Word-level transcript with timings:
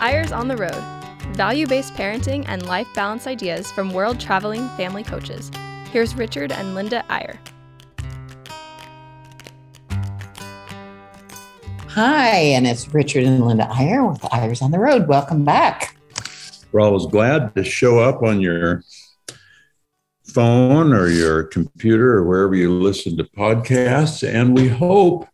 Eyres 0.00 0.30
on 0.30 0.48
the 0.48 0.56
Road 0.56 0.96
value 1.34 1.66
based 1.66 1.94
parenting 1.94 2.44
and 2.48 2.66
life 2.66 2.88
balance 2.94 3.26
ideas 3.26 3.70
from 3.70 3.92
world 3.92 4.18
traveling 4.18 4.68
family 4.70 5.02
coaches. 5.02 5.50
Here's 5.90 6.14
Richard 6.14 6.50
and 6.52 6.74
Linda 6.74 7.04
Eyre. 7.10 7.38
Hi, 11.88 12.36
and 12.36 12.66
it's 12.66 12.92
Richard 12.92 13.24
and 13.24 13.44
Linda 13.44 13.68
Eyre 13.78 14.04
with 14.04 14.22
Eyres 14.32 14.62
on 14.62 14.70
the 14.70 14.78
Road. 14.78 15.08
Welcome 15.08 15.44
back. 15.44 15.96
We're 16.72 16.80
always 16.80 17.06
glad 17.06 17.54
to 17.54 17.64
show 17.64 17.98
up 17.98 18.22
on 18.22 18.40
your 18.40 18.82
phone 20.24 20.92
or 20.92 21.08
your 21.08 21.44
computer 21.44 22.18
or 22.18 22.24
wherever 22.24 22.54
you 22.54 22.70
listen 22.70 23.16
to 23.16 23.24
podcasts. 23.24 24.26
And 24.26 24.54
we 24.54 24.68
hope 24.68 25.26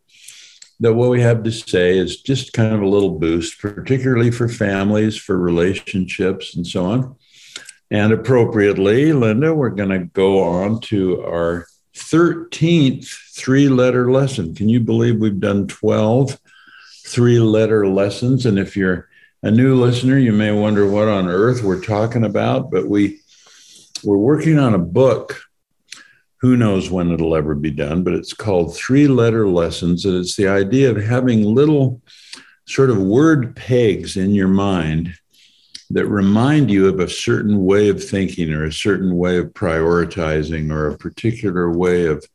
that 0.83 0.93
what 0.93 1.09
we 1.09 1.21
have 1.21 1.43
to 1.43 1.51
say 1.51 1.97
is 1.97 2.21
just 2.21 2.51
kind 2.51 2.73
of 2.73 2.81
a 2.81 2.87
little 2.87 3.17
boost, 3.17 3.59
particularly 3.61 4.31
for 4.31 4.49
families, 4.49 5.15
for 5.15 5.37
relationships, 5.37 6.55
and 6.57 6.67
so 6.67 6.85
on. 6.85 7.15
And 7.89 8.11
appropriately, 8.11 9.13
Linda, 9.13 9.55
we're 9.55 9.69
going 9.69 9.91
to 9.91 9.99
go 9.99 10.43
on 10.43 10.81
to 10.81 11.21
our 11.21 11.67
13th 11.95 13.07
three 13.33 13.69
letter 13.69 14.11
lesson. 14.11 14.53
Can 14.53 14.67
you 14.67 14.81
believe 14.81 15.19
we've 15.19 15.39
done 15.39 15.67
12 15.67 16.37
three 17.05 17.39
letter 17.39 17.87
lessons? 17.87 18.45
And 18.45 18.59
if 18.59 18.75
you're 18.75 19.07
a 19.41 19.51
new 19.51 19.75
listener, 19.75 20.17
you 20.17 20.33
may 20.33 20.51
wonder 20.51 20.85
what 20.85 21.07
on 21.07 21.29
earth 21.29 21.63
we're 21.63 21.81
talking 21.81 22.25
about, 22.25 22.71
but 22.71 22.89
we 22.89 23.21
we're 24.03 24.17
working 24.17 24.59
on 24.59 24.73
a 24.73 24.79
book 24.79 25.43
who 26.43 26.57
knows 26.57 26.91
when 26.91 27.09
it'll 27.09 27.37
ever 27.37 27.55
be 27.55 27.71
done, 27.71 28.03
but 28.03 28.11
it's 28.11 28.33
called 28.33 28.75
Three 28.75 29.07
Letter 29.07 29.47
Lessons. 29.47 30.03
And 30.03 30.17
it's 30.17 30.35
the 30.35 30.49
idea 30.49 30.91
of 30.91 31.01
having 31.01 31.41
little 31.45 32.01
sort 32.67 32.89
of 32.89 32.97
word 32.97 33.55
pegs 33.55 34.17
in 34.17 34.35
your 34.35 34.49
mind 34.49 35.13
that 35.91 36.05
remind 36.05 36.69
you 36.69 36.89
of 36.89 36.99
a 36.99 37.07
certain 37.07 37.63
way 37.63 37.87
of 37.87 38.03
thinking 38.03 38.51
or 38.51 38.65
a 38.65 38.73
certain 38.73 39.15
way 39.15 39.37
of 39.37 39.53
prioritizing 39.53 40.69
or 40.69 40.89
a 40.89 40.97
particular 40.97 41.71
way 41.71 42.07
of 42.07 42.25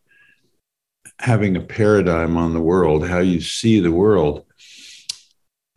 having 1.19 1.59
a 1.59 1.61
paradigm 1.61 2.39
on 2.39 2.55
the 2.55 2.63
world, 2.63 3.07
how 3.07 3.19
you 3.19 3.43
see 3.43 3.79
the 3.79 3.93
world. 3.93 4.47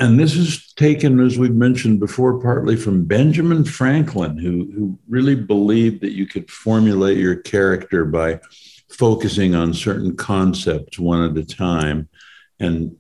And 0.02 0.20
this 0.20 0.36
is 0.36 0.74
taken, 0.74 1.20
as 1.20 1.38
we've 1.38 1.54
mentioned 1.54 2.00
before, 2.00 2.42
partly 2.42 2.76
from 2.76 3.06
Benjamin 3.06 3.64
Franklin, 3.64 4.36
who, 4.36 4.68
who 4.74 4.98
really 5.08 5.36
believed 5.36 6.02
that 6.02 6.14
you 6.14 6.26
could 6.26 6.50
formulate 6.50 7.20
your 7.20 7.36
character 7.36 8.04
by 8.04 8.40
focusing 8.90 9.54
on 9.54 9.76
certain 9.76 10.16
concepts 10.16 10.98
one 10.98 11.30
at 11.30 11.38
a 11.38 11.46
time 11.46 12.10
and 12.60 12.96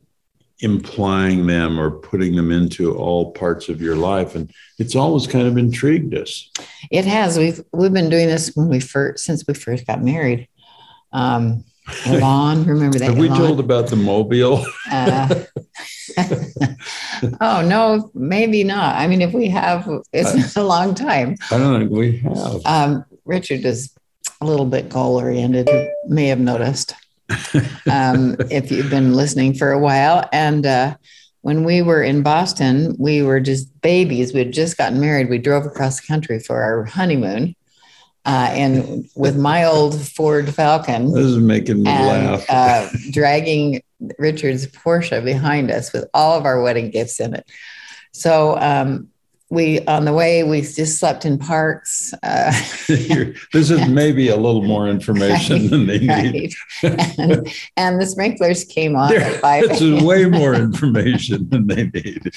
implying 0.59 1.47
them 1.47 1.79
or 1.79 1.89
putting 1.89 2.35
them 2.35 2.51
into 2.51 2.95
all 2.95 3.31
parts 3.31 3.67
of 3.67 3.81
your 3.81 3.95
life. 3.95 4.35
And 4.35 4.51
it's 4.77 4.95
always 4.95 5.25
kind 5.25 5.47
of 5.47 5.57
intrigued 5.57 6.13
us. 6.13 6.51
It 6.91 7.05
has. 7.05 7.35
We've 7.35 7.61
we've 7.73 7.91
been 7.91 8.11
doing 8.11 8.27
this 8.27 8.55
when 8.55 8.69
we 8.69 8.79
first 8.79 9.25
since 9.25 9.43
we 9.47 9.55
first 9.55 9.87
got 9.87 10.03
married. 10.03 10.47
Um 11.11 11.65
Elon, 12.05 12.65
remember 12.65 12.99
that? 12.99 13.05
Have 13.05 13.17
we 13.17 13.27
told 13.29 13.59
about 13.59 13.87
the 13.87 13.95
mobile? 13.95 14.65
uh, 14.91 15.43
oh 17.41 17.61
no, 17.61 18.11
maybe 18.13 18.63
not. 18.63 18.95
I 18.95 19.07
mean, 19.07 19.21
if 19.21 19.33
we 19.33 19.47
have, 19.49 19.87
it's 20.13 20.57
I, 20.57 20.61
a 20.61 20.63
long 20.63 20.95
time. 20.95 21.35
I 21.51 21.57
don't 21.57 21.79
think 21.79 21.91
we 21.91 22.17
have. 22.17 22.61
Um, 22.65 23.05
Richard 23.25 23.65
is 23.65 23.93
a 24.41 24.45
little 24.45 24.65
bit 24.65 24.89
goal 24.89 25.17
oriented. 25.17 25.67
You 25.69 25.89
may 26.07 26.27
have 26.27 26.39
noticed 26.39 26.93
um, 27.89 28.35
if 28.49 28.71
you've 28.71 28.89
been 28.89 29.13
listening 29.13 29.53
for 29.53 29.71
a 29.71 29.79
while. 29.79 30.27
And 30.31 30.65
uh, 30.65 30.95
when 31.41 31.63
we 31.63 31.81
were 31.81 32.03
in 32.03 32.23
Boston, 32.23 32.95
we 32.97 33.21
were 33.21 33.39
just 33.39 33.69
babies. 33.81 34.33
We 34.33 34.39
had 34.39 34.53
just 34.53 34.77
gotten 34.77 34.99
married. 34.99 35.29
We 35.29 35.37
drove 35.37 35.65
across 35.65 36.01
the 36.01 36.07
country 36.07 36.39
for 36.39 36.61
our 36.61 36.85
honeymoon 36.85 37.55
uh, 38.25 38.49
and 38.51 39.09
with 39.15 39.37
my 39.37 39.63
old 39.63 39.99
Ford 39.99 40.53
Falcon. 40.53 41.13
This 41.13 41.25
is 41.25 41.37
making 41.37 41.83
me 41.83 41.89
and, 41.89 42.27
laugh. 42.27 42.45
uh, 42.49 42.89
dragging 43.11 43.81
Richard's 44.17 44.67
Porsche 44.67 45.23
behind 45.23 45.71
us 45.71 45.93
with 45.93 46.05
all 46.13 46.37
of 46.37 46.45
our 46.45 46.61
wedding 46.61 46.89
gifts 46.89 47.19
in 47.19 47.33
it. 47.33 47.49
So 48.11 48.57
um, 48.59 49.10
we 49.51 49.81
on 49.81 50.05
the 50.05 50.13
way 50.13 50.43
we 50.43 50.61
just 50.61 50.97
slept 50.97 51.25
in 51.25 51.37
parks. 51.37 52.13
Uh, 52.23 52.51
this 52.87 53.69
is 53.69 53.87
maybe 53.89 54.29
a 54.29 54.37
little 54.37 54.63
more 54.63 54.87
information 54.87 55.63
right, 55.63 55.69
than 55.69 55.87
they 55.87 56.07
right. 56.07 56.31
need. 56.31 56.53
and, 56.81 57.53
and, 57.75 58.01
the 58.01 58.05
sprinklers 58.05 58.63
came 58.63 58.95
on 58.95 59.09
there. 59.09 59.39
This 59.67 59.81
is 59.81 60.01
way 60.01 60.25
more 60.25 60.53
information 60.55 61.49
than 61.49 61.67
they 61.67 61.87
need. 61.87 62.31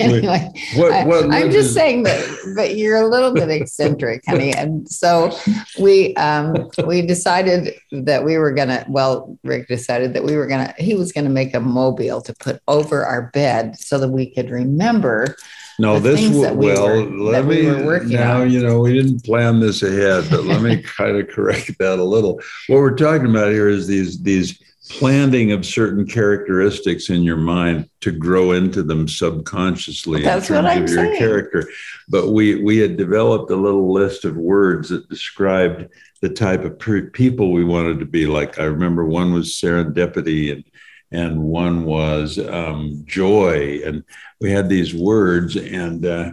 anyway, 0.00 0.50
what, 0.74 1.06
what 1.06 1.30
I, 1.30 1.42
am 1.42 1.52
just 1.52 1.72
saying 1.72 2.02
that, 2.02 2.54
but 2.56 2.76
you're 2.76 3.00
a 3.00 3.06
little 3.06 3.32
bit 3.32 3.48
eccentric, 3.48 4.24
honey. 4.26 4.52
And 4.52 4.88
so 4.88 5.38
we 5.78 6.16
um, 6.16 6.68
we 6.84 7.00
decided 7.00 7.74
that 7.92 8.24
we 8.24 8.38
were 8.38 8.52
gonna. 8.52 8.84
Well, 8.88 9.38
Rick 9.44 9.68
decided 9.68 10.14
that 10.14 10.24
we 10.24 10.36
were 10.36 10.48
gonna. 10.48 10.74
He 10.78 10.96
was 10.96 11.12
gonna 11.12 11.30
make 11.30 11.54
a 11.54 11.60
mobile 11.60 12.20
to 12.22 12.34
put 12.34 12.60
over 12.66 13.06
our 13.06 13.30
bed 13.30 13.78
so 13.78 13.98
that 14.00 14.08
we 14.08 14.34
could 14.34 14.50
remember 14.50 15.36
no, 15.78 15.98
this 15.98 16.22
w- 16.28 16.52
we 16.54 16.66
well, 16.66 16.86
were, 16.86 17.04
let 17.04 17.44
me 17.46 17.66
we 17.66 18.06
now. 18.06 18.42
On. 18.42 18.50
You 18.50 18.62
know, 18.62 18.80
we 18.80 18.94
didn't 18.94 19.24
plan 19.24 19.60
this 19.60 19.82
ahead, 19.82 20.26
but 20.30 20.44
let 20.44 20.62
me 20.62 20.82
kind 20.96 21.16
of 21.16 21.28
correct 21.28 21.78
that 21.78 21.98
a 21.98 22.04
little. 22.04 22.40
What 22.68 22.78
we're 22.78 22.96
talking 22.96 23.28
about 23.28 23.52
here 23.52 23.68
is 23.68 23.86
these 23.86 24.22
these 24.22 24.60
planting 24.88 25.50
of 25.50 25.66
certain 25.66 26.06
characteristics 26.06 27.10
in 27.10 27.22
your 27.22 27.36
mind 27.36 27.90
to 28.00 28.12
grow 28.12 28.52
into 28.52 28.82
them 28.84 29.08
subconsciously 29.08 30.22
That's 30.22 30.48
in 30.48 30.62
terms 30.62 30.90
of 30.90 30.96
your 30.96 31.04
saying. 31.06 31.18
character. 31.18 31.68
But 32.08 32.28
we 32.30 32.62
we 32.62 32.78
had 32.78 32.96
developed 32.96 33.50
a 33.50 33.56
little 33.56 33.92
list 33.92 34.24
of 34.24 34.36
words 34.36 34.90
that 34.90 35.08
described 35.08 35.88
the 36.22 36.28
type 36.30 36.64
of 36.64 36.78
people 37.12 37.52
we 37.52 37.64
wanted 37.64 37.98
to 37.98 38.06
be. 38.06 38.26
Like 38.26 38.58
I 38.58 38.64
remember 38.64 39.04
one 39.04 39.32
was 39.32 39.50
serendipity 39.50 40.52
and 40.52 40.64
and 41.12 41.40
one 41.40 41.84
was 41.84 42.38
um, 42.38 43.02
joy. 43.04 43.80
And 43.84 44.04
we 44.40 44.50
had 44.50 44.68
these 44.68 44.94
words. 44.94 45.56
And 45.56 46.04
uh, 46.04 46.32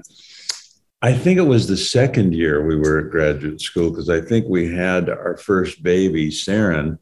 I 1.01 1.13
think 1.13 1.37
it 1.37 1.43
was 1.43 1.67
the 1.67 1.77
second 1.77 2.33
year 2.33 2.65
we 2.65 2.75
were 2.75 2.99
at 2.99 3.11
graduate 3.11 3.61
school 3.61 3.89
because 3.89 4.09
I 4.09 4.21
think 4.21 4.45
we 4.47 4.73
had 4.73 5.09
our 5.09 5.37
first 5.37 5.83
baby, 5.83 6.29
Saren, 6.29 6.97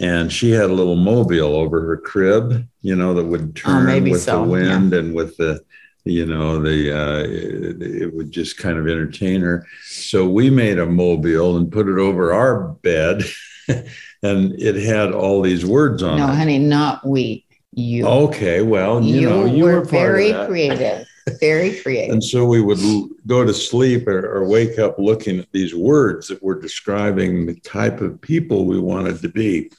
and 0.00 0.32
she 0.32 0.50
had 0.50 0.70
a 0.70 0.74
little 0.74 0.96
mobile 0.96 1.54
over 1.54 1.84
her 1.84 1.98
crib, 1.98 2.66
you 2.80 2.96
know, 2.96 3.12
that 3.14 3.26
would 3.26 3.42
oh, 3.42 3.52
turn 3.60 3.88
oh, 3.88 4.10
with 4.10 4.22
so. 4.22 4.42
the 4.42 4.48
wind 4.48 4.92
yeah. 4.92 4.98
and 4.98 5.14
with 5.14 5.36
the 5.36 5.62
you 6.04 6.26
know 6.26 6.60
the 6.60 6.92
uh, 6.92 7.22
it, 7.24 7.82
it, 7.82 8.14
would 8.14 8.30
just 8.30 8.58
kind 8.58 8.76
of 8.76 8.88
entertain 8.88 9.40
her 9.40 9.64
so 9.84 10.28
we 10.28 10.50
made 10.50 10.78
a 10.78 10.86
mobile 10.86 11.56
and 11.56 11.70
put 11.70 11.88
it 11.88 11.98
over 11.98 12.32
our 12.32 12.68
bed 12.82 13.22
and 14.22 14.52
it 14.60 14.76
had 14.76 15.12
all 15.12 15.42
these 15.42 15.64
words 15.64 16.02
on 16.02 16.18
no, 16.18 16.24
it. 16.24 16.26
No, 16.28 16.34
honey, 16.34 16.58
not 16.58 17.06
we. 17.06 17.44
You. 17.74 18.06
Okay, 18.06 18.60
well, 18.60 19.02
you, 19.02 19.20
you 19.20 19.28
know, 19.28 19.44
you 19.46 19.64
were, 19.64 19.80
were 19.80 19.84
very 19.84 20.32
creative. 20.46 21.06
Very 21.40 21.78
creative. 21.80 22.12
and 22.12 22.22
so 22.22 22.44
we 22.44 22.60
would 22.60 22.80
go 23.26 23.44
to 23.44 23.54
sleep 23.54 24.08
or, 24.08 24.28
or, 24.28 24.44
wake 24.44 24.78
up 24.80 24.98
looking 24.98 25.38
at 25.38 25.50
these 25.52 25.72
words 25.72 26.26
that 26.28 26.42
were 26.42 26.60
describing 26.60 27.46
the 27.46 27.54
type 27.60 28.00
of 28.00 28.20
people 28.20 28.66
we 28.66 28.80
wanted 28.80 29.22
to 29.22 29.28
be. 29.28 29.70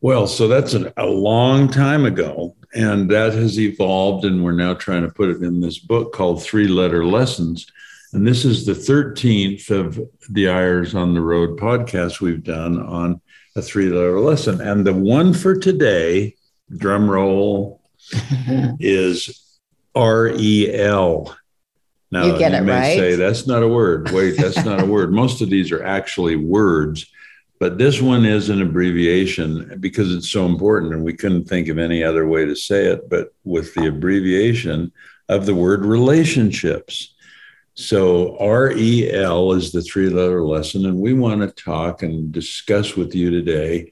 Well, 0.00 0.26
so 0.26 0.48
that's 0.48 0.74
an, 0.74 0.92
a 0.96 1.06
long 1.06 1.70
time 1.70 2.04
ago, 2.04 2.56
and 2.74 3.08
that 3.10 3.32
has 3.34 3.60
evolved, 3.60 4.24
and 4.24 4.44
we're 4.44 4.52
now 4.52 4.74
trying 4.74 5.02
to 5.02 5.14
put 5.14 5.30
it 5.30 5.42
in 5.42 5.60
this 5.60 5.78
book 5.78 6.12
called 6.12 6.42
Three 6.42 6.68
Letter 6.68 7.06
Lessons. 7.06 7.66
And 8.12 8.26
this 8.26 8.44
is 8.44 8.66
the 8.66 8.72
13th 8.72 9.70
of 9.70 10.00
the 10.30 10.48
Eyres 10.48 10.94
on 10.94 11.14
the 11.14 11.20
Road 11.20 11.58
podcast 11.58 12.20
we've 12.20 12.44
done 12.44 12.80
on 12.80 13.20
a 13.56 13.62
three 13.62 13.88
letter 13.88 14.20
lesson. 14.20 14.60
And 14.60 14.86
the 14.86 14.92
one 14.92 15.32
for 15.32 15.56
today, 15.56 16.36
drum 16.76 17.10
roll, 17.10 17.80
is 18.78 19.58
R 19.94 20.28
E 20.28 20.72
L. 20.72 21.36
Now, 22.12 22.26
you 22.26 22.38
get 22.38 22.52
you 22.52 22.58
it 22.58 22.62
may 22.62 22.72
right. 22.72 22.96
say 22.96 23.14
that's 23.16 23.46
not 23.46 23.62
a 23.62 23.68
word. 23.68 24.10
Wait, 24.12 24.36
that's 24.36 24.64
not 24.64 24.80
a 24.80 24.86
word. 24.86 25.12
Most 25.12 25.40
of 25.40 25.50
these 25.50 25.72
are 25.72 25.82
actually 25.82 26.36
words, 26.36 27.06
but 27.58 27.78
this 27.78 28.00
one 28.00 28.24
is 28.24 28.48
an 28.48 28.62
abbreviation 28.62 29.76
because 29.80 30.14
it's 30.14 30.30
so 30.30 30.46
important. 30.46 30.94
And 30.94 31.02
we 31.02 31.14
couldn't 31.14 31.46
think 31.46 31.68
of 31.68 31.78
any 31.78 32.04
other 32.04 32.28
way 32.28 32.44
to 32.44 32.54
say 32.54 32.86
it, 32.86 33.10
but 33.10 33.34
with 33.44 33.74
the 33.74 33.88
abbreviation 33.88 34.92
of 35.28 35.46
the 35.46 35.54
word 35.54 35.84
relationships. 35.84 37.14
So, 37.78 38.38
REL 38.40 39.52
is 39.52 39.70
the 39.70 39.82
three 39.82 40.08
letter 40.08 40.42
lesson, 40.42 40.86
and 40.86 40.98
we 40.98 41.12
want 41.12 41.42
to 41.42 41.62
talk 41.62 42.02
and 42.02 42.32
discuss 42.32 42.96
with 42.96 43.14
you 43.14 43.30
today 43.30 43.90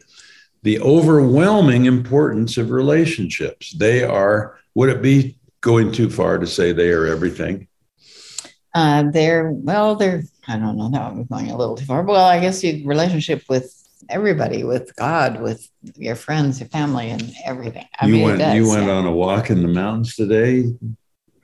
the 0.63 0.81
overwhelming 0.81 1.85
importance 1.85 2.57
of 2.57 2.71
relationships. 2.71 3.73
They 3.73 4.03
are, 4.03 4.59
would 4.75 4.89
it 4.89 5.03
be 5.03 5.37
going 5.61 5.93
too 5.93 6.09
far 6.09 6.39
to 6.39 6.47
say 6.47 6.73
they 6.73 6.93
are 6.93 7.07
everything? 7.07 7.69
Uh, 8.75 9.11
they're, 9.11 9.51
well, 9.53 9.97
they're, 9.97 10.23
I 10.49 10.57
don't 10.57 10.79
know, 10.79 10.89
that 10.89 11.15
would 11.15 11.29
be 11.29 11.35
going 11.35 11.51
a 11.51 11.57
little 11.57 11.77
too 11.77 11.85
far. 11.85 12.03
Well, 12.03 12.25
I 12.25 12.41
guess 12.41 12.65
you 12.65 12.89
relationship 12.89 13.45
with 13.51 13.71
everybody, 14.09 14.65
with 14.65 14.97
God, 14.97 15.43
with 15.43 15.69
your 15.97 16.17
friends, 16.17 16.59
your 16.59 16.71
family, 16.71 17.11
and 17.11 17.35
everything. 17.45 17.87
I 18.01 18.07
you 18.07 18.15
mean, 18.15 18.25
went, 18.25 18.57
you 18.57 18.67
went 18.67 18.89
on 18.89 19.05
a 19.05 19.13
walk 19.13 19.51
in 19.51 19.61
the 19.61 19.69
mountains 19.69 20.17
today 20.17 20.73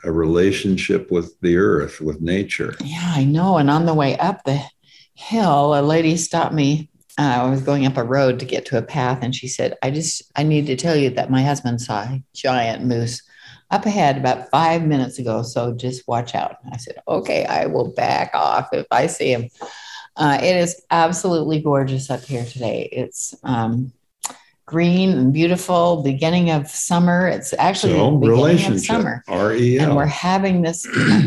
a 0.05 0.13
relationship 0.13 1.11
with 1.11 1.39
the 1.41 1.57
earth, 1.57 2.01
with 2.01 2.21
nature. 2.21 2.75
Yeah, 2.83 3.13
I 3.15 3.25
know. 3.25 3.59
And 3.59 3.71
on 3.71 3.87
the 3.87 3.95
way 3.95 4.17
up 4.19 4.45
the 4.45 4.63
hill, 5.15 5.79
a 5.79 5.83
lady 5.83 6.17
stopped 6.17 6.55
me. 6.55 6.89
Uh, 7.19 7.43
I 7.43 7.51
was 7.51 7.61
going 7.61 7.87
up 7.87 7.97
a 7.97 8.05
road 8.05 8.39
to 8.39 8.47
get 8.47 8.65
to 8.67 8.79
a 8.79 8.83
path, 8.83 9.19
and 9.23 9.35
she 9.35 9.49
said, 9.49 9.77
I 9.83 9.91
just, 9.91 10.23
I 10.37 10.43
need 10.43 10.67
to 10.67 10.77
tell 10.77 10.97
you 10.97 11.11
that 11.11 11.31
my 11.31 11.43
husband 11.43 11.81
saw 11.81 12.03
a 12.03 12.23
giant 12.35 12.85
moose 12.85 13.23
up 13.71 13.87
ahead 13.87 14.17
about 14.17 14.51
five 14.51 14.83
minutes 14.85 15.19
ago. 15.19 15.43
So 15.43 15.75
just 15.75 16.09
watch 16.09 16.35
out. 16.35 16.57
I 16.73 16.77
said, 16.77 16.97
okay, 17.07 17.45
I 17.45 17.67
will 17.67 17.93
back 17.93 18.31
off 18.35 18.69
if 18.73 18.87
I 18.91 19.07
see 19.07 19.33
him. 19.33 19.49
Uh, 20.17 20.39
it 20.43 20.57
is 20.57 20.83
absolutely 20.91 21.61
gorgeous 21.61 22.11
up 22.11 22.23
here 22.23 22.45
today. 22.45 22.89
It's 22.91 23.35
um, 23.45 23.93
green 24.71 25.11
and 25.11 25.33
beautiful. 25.33 26.03
Beginning 26.03 26.51
of 26.51 26.69
summer. 26.69 27.27
It's 27.27 27.53
actually 27.59 27.95
So, 27.95 28.13
beginning 28.13 28.15
of 28.15 28.39
relationship, 28.39 28.87
summer, 28.87 29.25
R 29.27 29.53
E 29.55 29.79
and 29.79 29.97
we're 29.97 30.07
having 30.07 30.63
this. 30.63 30.87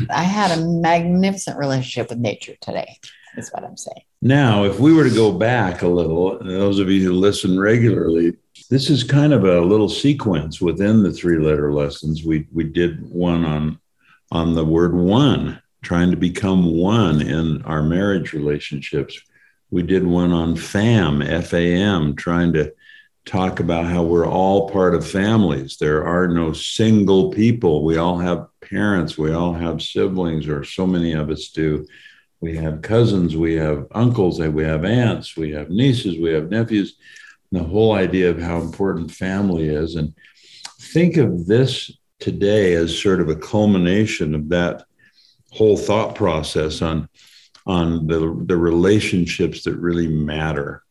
I 0.10 0.24
had 0.24 0.58
a 0.58 0.62
magnificent 0.66 1.58
relationship 1.58 2.10
with 2.10 2.20
nature 2.20 2.56
today. 2.62 3.00
Is 3.36 3.50
what 3.50 3.64
I'm 3.64 3.78
saying. 3.78 4.04
Now, 4.22 4.64
if 4.64 4.80
we 4.80 4.94
were 4.94 5.10
to 5.10 5.16
go 5.16 5.32
back 5.32 5.82
a 5.82 5.88
little, 5.88 6.38
those 6.40 6.78
of 6.80 6.90
you 6.90 7.04
who 7.04 7.14
listen 7.14 7.60
regularly, 7.60 8.38
this 8.70 8.92
is 8.92 9.04
kind 9.04 9.34
of 9.34 9.44
a 9.44 9.60
little 9.60 9.90
sequence 9.90 10.62
within 10.62 11.02
the 11.02 11.12
three 11.12 11.40
letter 11.40 11.74
lessons. 11.74 12.24
We 12.24 12.48
we 12.54 12.64
did 12.64 13.10
one 13.12 13.44
on 13.44 13.80
on 14.32 14.54
the 14.54 14.64
word 14.64 14.94
one, 14.94 15.62
trying 15.82 16.12
to 16.12 16.18
become 16.18 16.78
one 16.78 17.22
in 17.22 17.64
our 17.64 17.84
marriage 17.84 18.34
relationships. 18.34 19.20
We 19.72 19.82
did 19.82 20.06
one 20.06 20.32
on 20.32 20.56
fam, 20.56 21.24
F 21.24 21.54
A 21.54 21.74
M, 21.74 22.16
trying 22.16 22.54
to 22.54 22.72
talk 23.26 23.60
about 23.60 23.86
how 23.86 24.04
we're 24.04 24.28
all 24.28 24.70
part 24.70 24.94
of 24.94 25.08
families. 25.08 25.78
There 25.78 26.06
are 26.06 26.28
no 26.28 26.52
single 26.54 27.32
people. 27.32 27.84
We 27.84 27.98
all 27.98 28.18
have 28.18 28.48
parents, 28.62 29.18
we 29.18 29.34
all 29.34 29.54
have 29.54 29.82
siblings, 29.82 30.48
or 30.48 30.64
so 30.64 30.86
many 30.86 31.14
of 31.14 31.30
us 31.30 31.50
do. 31.50 31.86
We 32.42 32.58
have 32.58 32.82
cousins, 32.82 33.38
we 33.38 33.56
have 33.56 33.88
uncles, 33.92 34.40
we 34.40 34.64
have 34.64 34.84
aunts, 34.84 35.38
we 35.38 35.52
have 35.52 35.70
nieces, 35.70 36.18
we 36.18 36.32
have 36.34 36.50
nephews. 36.50 36.98
The 37.54 37.64
whole 37.64 37.94
idea 37.94 38.30
of 38.32 38.42
how 38.42 38.60
important 38.60 39.12
family 39.12 39.70
is. 39.70 39.96
And 39.96 40.14
think 40.82 41.16
of 41.16 41.46
this 41.46 41.90
today 42.20 42.74
as 42.74 43.02
sort 43.02 43.22
of 43.22 43.30
a 43.30 43.36
culmination 43.36 44.36
of 44.36 44.50
that 44.50 44.84
whole 45.52 45.78
thought 45.78 46.16
process 46.16 46.82
on, 46.82 47.08
on 47.66 48.08
the, 48.08 48.44
the 48.46 48.58
relationships 48.58 49.64
that 49.64 49.78
really 49.78 50.08
matter. 50.08 50.84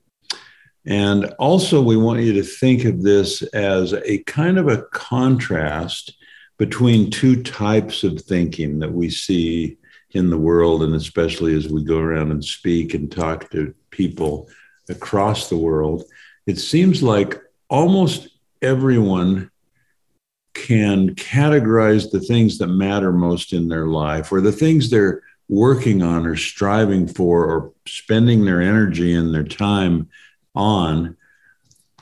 And 0.87 1.26
also, 1.38 1.81
we 1.81 1.96
want 1.96 2.23
you 2.23 2.32
to 2.34 2.43
think 2.43 2.84
of 2.84 3.02
this 3.02 3.43
as 3.55 3.93
a 3.93 4.19
kind 4.25 4.58
of 4.58 4.69
a 4.69 4.82
contrast 4.93 6.14
between 6.58 7.11
two 7.11 7.43
types 7.43 8.02
of 8.02 8.20
thinking 8.20 8.81
that 8.81 8.93
we 8.93 9.08
see 9.08 9.76
in 10.11 10.29
the 10.29 10.38
world, 10.38 10.82
and 10.82 10.94
especially 10.94 11.55
as 11.56 11.69
we 11.69 11.84
go 11.84 11.99
around 11.99 12.31
and 12.31 12.44
speak 12.44 12.94
and 12.94 13.11
talk 13.11 13.50
to 13.50 13.75
people 13.90 14.49
across 14.88 15.49
the 15.49 15.56
world. 15.56 16.05
It 16.46 16.58
seems 16.58 17.02
like 17.02 17.40
almost 17.69 18.28
everyone 18.61 19.50
can 20.55 21.14
categorize 21.14 22.11
the 22.11 22.20
things 22.20 22.58
that 22.58 22.67
matter 22.67 23.12
most 23.12 23.52
in 23.52 23.69
their 23.69 23.87
life 23.87 24.32
or 24.32 24.40
the 24.40 24.52
things 24.52 24.90
they're 24.90 25.23
working 25.49 26.02
on 26.02 26.26
or 26.26 26.37
striving 26.37 27.06
for 27.06 27.44
or 27.46 27.73
spending 27.87 28.44
their 28.44 28.61
energy 28.61 29.14
and 29.14 29.35
their 29.35 29.44
time 29.44 30.08
on 30.54 31.16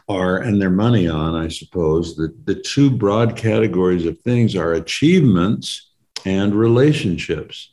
are 0.09 0.39
and 0.39 0.61
their 0.61 0.71
money 0.71 1.07
on 1.07 1.37
i 1.37 1.47
suppose 1.47 2.17
the, 2.17 2.35
the 2.45 2.55
two 2.55 2.91
broad 2.91 3.37
categories 3.37 4.07
of 4.07 4.19
things 4.21 4.57
are 4.57 4.73
achievements 4.73 5.91
and 6.27 6.55
relationships. 6.55 7.73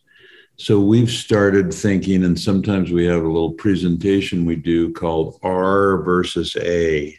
So 0.57 0.79
we've 0.79 1.09
started 1.09 1.73
thinking 1.73 2.23
and 2.23 2.39
sometimes 2.39 2.91
we 2.91 3.05
have 3.05 3.23
a 3.23 3.27
little 3.27 3.51
presentation 3.51 4.45
we 4.45 4.55
do 4.55 4.91
called 4.93 5.39
r 5.43 6.01
versus 6.01 6.55
a 6.59 7.17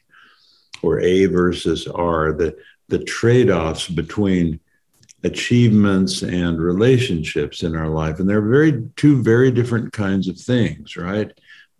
or 0.83 1.01
a 1.01 1.27
versus 1.27 1.87
r 1.87 2.33
the 2.33 2.57
the 2.89 2.99
trade-offs 3.05 3.89
between 3.89 4.59
achievements 5.25 6.23
and 6.23 6.61
relationships 6.61 7.63
in 7.63 7.77
our 7.77 7.89
life. 7.89 8.19
And 8.19 8.29
they're 8.29 8.41
very 8.41 8.89
two 8.97 9.23
very 9.23 9.51
different 9.51 9.93
kinds 9.93 10.27
of 10.29 10.39
things 10.39 10.97
right 10.97 11.31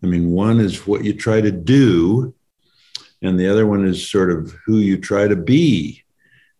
i 0.03 0.07
mean 0.07 0.31
one 0.31 0.59
is 0.59 0.87
what 0.87 1.03
you 1.03 1.13
try 1.13 1.41
to 1.41 1.51
do 1.51 2.33
and 3.21 3.39
the 3.39 3.47
other 3.47 3.67
one 3.67 3.85
is 3.85 4.09
sort 4.09 4.31
of 4.31 4.53
who 4.65 4.77
you 4.77 4.97
try 4.97 5.27
to 5.27 5.35
be. 5.35 6.03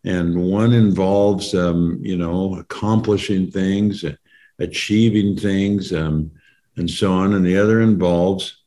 And 0.04 0.50
one 0.50 0.72
involves 0.72 1.54
um, 1.54 1.98
you 2.02 2.16
know 2.16 2.56
accomplishing 2.56 3.50
things 3.50 4.04
achieving 4.58 5.36
things 5.36 5.92
um, 5.92 6.30
and 6.76 6.90
so 6.90 7.12
on. 7.12 7.32
And 7.32 7.44
the 7.44 7.56
other 7.56 7.80
involves 7.80 8.58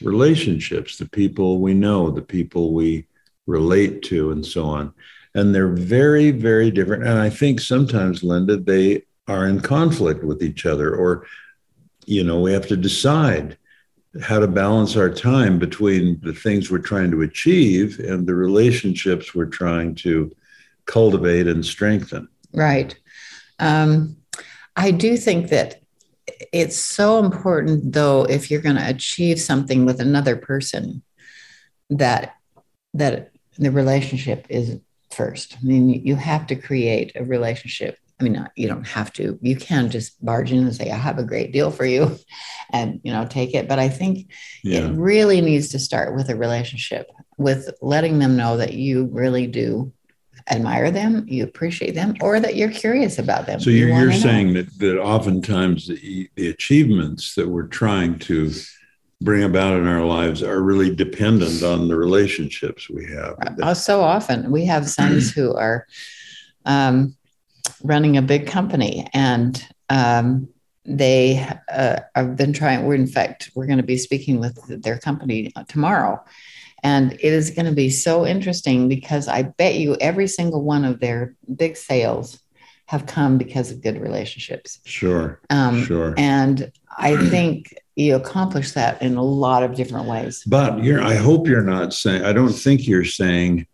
relationships 0.00 0.96
the 0.96 1.08
people 1.08 1.60
we 1.60 1.74
know 1.74 2.10
the 2.10 2.22
people 2.22 2.72
we 2.72 3.06
relate 3.46 4.02
to 4.04 4.32
and 4.32 4.44
so 4.44 4.64
on. 4.64 4.92
And 5.34 5.54
they're 5.54 5.68
very 5.68 6.30
very 6.30 6.70
different. 6.70 7.04
And 7.04 7.18
i 7.18 7.30
think 7.30 7.60
sometimes 7.60 8.22
linda 8.22 8.56
they 8.56 9.02
are 9.28 9.46
in 9.46 9.60
conflict 9.60 10.24
with 10.24 10.42
each 10.42 10.66
other 10.66 10.94
or 10.94 11.26
you 12.06 12.24
know 12.24 12.40
we 12.40 12.52
have 12.52 12.66
to 12.68 12.76
decide 12.76 13.56
how 14.20 14.38
to 14.38 14.46
balance 14.46 14.96
our 14.96 15.08
time 15.08 15.58
between 15.58 16.20
the 16.22 16.34
things 16.34 16.70
we're 16.70 16.78
trying 16.78 17.10
to 17.10 17.22
achieve 17.22 17.98
and 18.00 18.26
the 18.26 18.34
relationships 18.34 19.34
we're 19.34 19.46
trying 19.46 19.94
to 19.94 20.30
cultivate 20.84 21.46
and 21.46 21.64
strengthen 21.64 22.28
Right. 22.52 22.98
Um, 23.58 24.16
I 24.76 24.90
do 24.90 25.16
think 25.16 25.48
that 25.48 25.80
it's 26.52 26.76
so 26.76 27.18
important, 27.18 27.92
though, 27.92 28.24
if 28.24 28.50
you're 28.50 28.60
going 28.60 28.76
to 28.76 28.88
achieve 28.88 29.40
something 29.40 29.84
with 29.84 30.00
another 30.00 30.36
person, 30.36 31.02
that 31.90 32.36
that 32.94 33.30
the 33.58 33.70
relationship 33.70 34.46
is 34.48 34.78
first. 35.10 35.56
I 35.60 35.64
mean, 35.64 35.88
you 35.88 36.16
have 36.16 36.46
to 36.48 36.56
create 36.56 37.12
a 37.14 37.24
relationship. 37.24 37.98
I 38.22 38.24
mean, 38.24 38.48
you 38.54 38.68
don't 38.68 38.86
have 38.86 39.12
to. 39.14 39.36
You 39.42 39.56
can 39.56 39.90
just 39.90 40.24
barge 40.24 40.52
in 40.52 40.60
and 40.60 40.74
say, 40.74 40.90
"I 40.90 40.96
have 40.96 41.18
a 41.18 41.24
great 41.24 41.52
deal 41.52 41.70
for 41.72 41.84
you," 41.84 42.16
and 42.72 43.00
you 43.02 43.12
know, 43.12 43.26
take 43.26 43.52
it. 43.54 43.68
But 43.68 43.78
I 43.80 43.88
think 43.88 44.30
yeah 44.62 44.86
it 44.86 44.92
really 44.92 45.40
needs 45.40 45.70
to 45.70 45.78
start 45.80 46.14
with 46.14 46.28
a 46.30 46.36
relationship, 46.36 47.10
with 47.36 47.68
letting 47.82 48.20
them 48.20 48.36
know 48.36 48.56
that 48.58 48.74
you 48.74 49.08
really 49.12 49.48
do 49.48 49.92
admire 50.50 50.90
them, 50.90 51.24
you 51.28 51.44
appreciate 51.44 51.94
them, 51.94 52.14
or 52.20 52.38
that 52.40 52.56
you're 52.56 52.70
curious 52.70 53.18
about 53.18 53.46
them. 53.46 53.60
so 53.60 53.70
You 53.70 53.86
you're, 53.86 53.88
you're 53.88 54.10
know. 54.10 54.16
saying 54.16 54.54
that, 54.54 54.78
that 54.78 55.00
oftentimes 55.00 55.86
the, 55.88 56.28
the 56.36 56.48
achievements 56.48 57.34
that 57.34 57.48
we're 57.48 57.68
trying 57.68 58.18
to 58.20 58.50
bring 59.20 59.44
about 59.44 59.78
in 59.78 59.86
our 59.86 60.04
lives 60.04 60.42
are 60.42 60.60
really 60.60 60.92
dependent 60.92 61.62
on 61.62 61.86
the 61.86 61.96
relationships 61.96 62.90
we 62.90 63.06
have 63.06 63.36
Uh, 63.62 63.72
so 63.72 64.00
often 64.00 64.50
we 64.50 64.64
have 64.64 64.88
sons 64.88 65.30
who 65.32 65.54
are 65.54 65.86
um, 66.64 67.14
running 67.82 68.16
a 68.16 68.22
big 68.22 68.46
company. 68.46 69.08
And 69.12 69.64
um, 69.88 70.48
they 70.84 71.46
uh, 71.72 72.00
have 72.14 72.36
been 72.36 72.52
trying 72.52 72.84
we're 72.84 72.94
in 72.94 73.06
fact 73.06 73.50
we're 73.54 73.66
going 73.66 73.78
to 73.78 73.84
be 73.84 73.96
speaking 73.96 74.40
with 74.40 74.82
their 74.82 74.98
company 74.98 75.52
tomorrow. 75.68 76.22
And 76.84 77.12
it 77.12 77.22
is 77.22 77.50
going 77.50 77.66
to 77.66 77.72
be 77.72 77.90
so 77.90 78.26
interesting 78.26 78.88
because 78.88 79.28
i 79.28 79.42
bet 79.42 79.76
you 79.76 79.96
every 80.00 80.26
single 80.26 80.62
one 80.62 80.84
of 80.84 80.98
their 80.98 81.36
big 81.54 81.76
sales 81.76 82.40
have 82.86 83.06
come 83.06 83.38
because 83.38 83.70
of 83.70 83.80
good 83.80 84.00
relationships. 84.00 84.80
Sure 84.84 85.40
um, 85.50 85.84
sure. 85.84 86.14
and 86.18 86.72
i 86.98 87.16
think 87.28 87.72
you 87.94 88.16
accomplish 88.16 88.72
that 88.72 89.00
in 89.02 89.16
a 89.16 89.22
lot 89.22 89.62
of 89.62 89.74
different 89.74 90.06
ways. 90.06 90.42
But 90.46 90.82
you're, 90.82 91.02
I 91.02 91.14
hope 91.14 91.46
you're 91.46 91.62
not 91.62 91.92
saying, 91.92 92.24
I 92.24 92.32
don't 92.32 92.52
think 92.52 92.86
you're 92.86 93.04
saying 93.04 93.66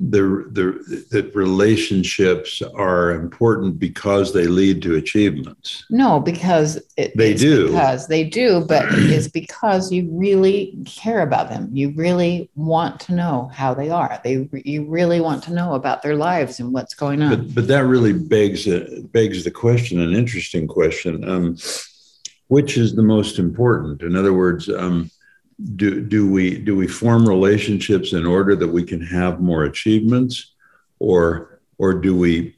the, 0.00 0.46
the, 0.52 1.06
that 1.10 1.34
relationships 1.34 2.62
are 2.74 3.12
important 3.12 3.78
because 3.78 4.32
they 4.32 4.46
lead 4.46 4.82
to 4.82 4.96
achievements. 4.96 5.84
No, 5.90 6.20
because 6.20 6.80
it, 6.96 7.16
They 7.16 7.34
do. 7.34 7.68
Because 7.68 8.06
they 8.06 8.24
do, 8.24 8.64
but 8.66 8.84
it's 8.90 9.28
because 9.28 9.90
you 9.92 10.08
really 10.10 10.76
care 10.84 11.22
about 11.22 11.48
them. 11.48 11.68
You 11.72 11.90
really 11.90 12.50
want 12.54 13.00
to 13.00 13.14
know 13.14 13.50
how 13.52 13.74
they 13.74 13.90
are. 13.90 14.20
They 14.22 14.48
you 14.64 14.84
really 14.84 15.20
want 15.20 15.42
to 15.44 15.52
know 15.52 15.74
about 15.74 16.02
their 16.02 16.16
lives 16.16 16.60
and 16.60 16.72
what's 16.72 16.94
going 16.94 17.22
on. 17.22 17.30
But, 17.30 17.54
but 17.54 17.68
that 17.68 17.84
really 17.84 18.12
begs, 18.12 18.66
uh, 18.66 19.00
begs 19.12 19.44
the 19.44 19.50
question, 19.50 20.00
an 20.00 20.14
interesting 20.14 20.66
question. 20.66 21.28
Um, 21.28 21.56
which 22.48 22.76
is 22.76 22.94
the 22.94 23.02
most 23.02 23.38
important? 23.38 24.02
In 24.02 24.14
other 24.14 24.32
words, 24.32 24.68
um, 24.68 25.10
do, 25.76 26.00
do 26.02 26.28
we 26.30 26.58
do 26.58 26.76
we 26.76 26.86
form 26.86 27.26
relationships 27.26 28.12
in 28.12 28.26
order 28.26 28.54
that 28.56 28.68
we 28.68 28.84
can 28.84 29.00
have 29.00 29.40
more 29.40 29.64
achievements 29.64 30.52
or 30.98 31.60
or 31.78 31.94
do 31.94 32.16
we 32.16 32.56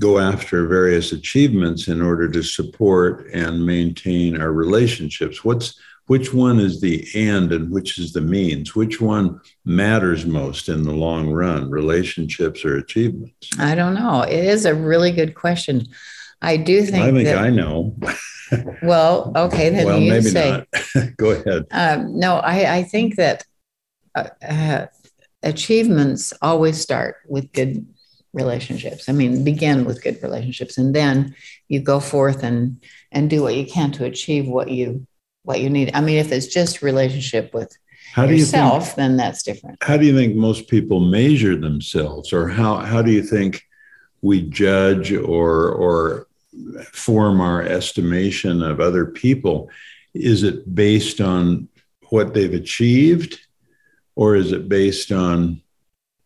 go 0.00 0.18
after 0.18 0.66
various 0.66 1.12
achievements 1.12 1.86
in 1.86 2.02
order 2.02 2.28
to 2.28 2.42
support 2.42 3.28
and 3.32 3.64
maintain 3.64 4.40
our 4.40 4.52
relationships 4.52 5.44
what's 5.44 5.78
which 6.06 6.34
one 6.34 6.58
is 6.58 6.80
the 6.80 7.06
end 7.14 7.52
and 7.52 7.70
which 7.70 7.98
is 7.98 8.12
the 8.12 8.20
means? 8.20 8.74
Which 8.74 9.00
one 9.00 9.40
matters 9.64 10.26
most 10.26 10.68
in 10.68 10.82
the 10.82 10.92
long 10.92 11.30
run, 11.30 11.70
relationships 11.70 12.64
or 12.64 12.76
achievements? 12.76 13.48
I 13.58 13.74
don't 13.74 13.94
know. 13.94 14.22
It 14.22 14.44
is 14.44 14.66
a 14.66 14.74
really 14.74 15.12
good 15.12 15.34
question. 15.34 15.86
I 16.42 16.56
do 16.56 16.82
think. 16.84 17.04
I 17.04 17.12
think 17.12 17.24
that, 17.24 17.38
I 17.38 17.50
know. 17.50 17.96
well, 18.82 19.32
okay, 19.34 19.70
then 19.70 19.86
well, 19.86 19.98
you 19.98 20.10
maybe 20.10 20.24
say. 20.24 20.50
not. 20.50 21.16
Go 21.16 21.30
ahead. 21.30 21.66
Um, 21.70 22.18
no, 22.18 22.36
I, 22.36 22.78
I 22.78 22.82
think 22.82 23.16
that 23.16 23.44
uh, 24.14 24.28
uh, 24.46 24.86
achievements 25.42 26.32
always 26.42 26.80
start 26.80 27.16
with 27.28 27.52
good 27.52 27.86
relationships. 28.32 29.08
I 29.08 29.12
mean, 29.12 29.44
begin 29.44 29.84
with 29.84 30.02
good 30.02 30.20
relationships, 30.20 30.78
and 30.78 30.94
then 30.94 31.34
you 31.68 31.80
go 31.80 32.00
forth 32.00 32.42
and 32.42 32.82
and 33.12 33.30
do 33.30 33.42
what 33.42 33.54
you 33.54 33.64
can 33.64 33.92
to 33.92 34.04
achieve 34.04 34.48
what 34.48 34.68
you 34.68 35.06
what 35.44 35.60
you 35.60 35.70
need. 35.70 35.92
I 35.94 36.00
mean, 36.00 36.18
if 36.18 36.32
it's 36.32 36.48
just 36.48 36.82
relationship 36.82 37.54
with 37.54 37.76
How 38.14 38.26
do 38.26 38.34
you 38.34 38.44
think? 38.44 38.52
yourself, 38.52 38.96
then 38.96 39.16
that's 39.16 39.44
different. 39.44 39.82
How 39.82 39.96
do 39.96 40.06
you 40.06 40.14
think 40.14 40.34
most 40.34 40.68
people 40.68 40.98
measure 40.98 41.56
themselves, 41.56 42.32
or 42.32 42.48
how 42.48 42.78
how 42.78 43.00
do 43.00 43.12
you 43.12 43.22
think 43.22 43.62
we 44.22 44.42
judge 44.42 45.12
or 45.12 45.68
or 45.70 46.26
form 46.92 47.40
our 47.40 47.62
estimation 47.62 48.62
of 48.62 48.80
other 48.80 49.06
people? 49.06 49.70
Is 50.14 50.42
it 50.42 50.74
based 50.74 51.20
on 51.20 51.68
what 52.10 52.34
they've 52.34 52.52
achieved, 52.52 53.40
or 54.14 54.36
is 54.36 54.52
it 54.52 54.68
based 54.68 55.10
on 55.12 55.62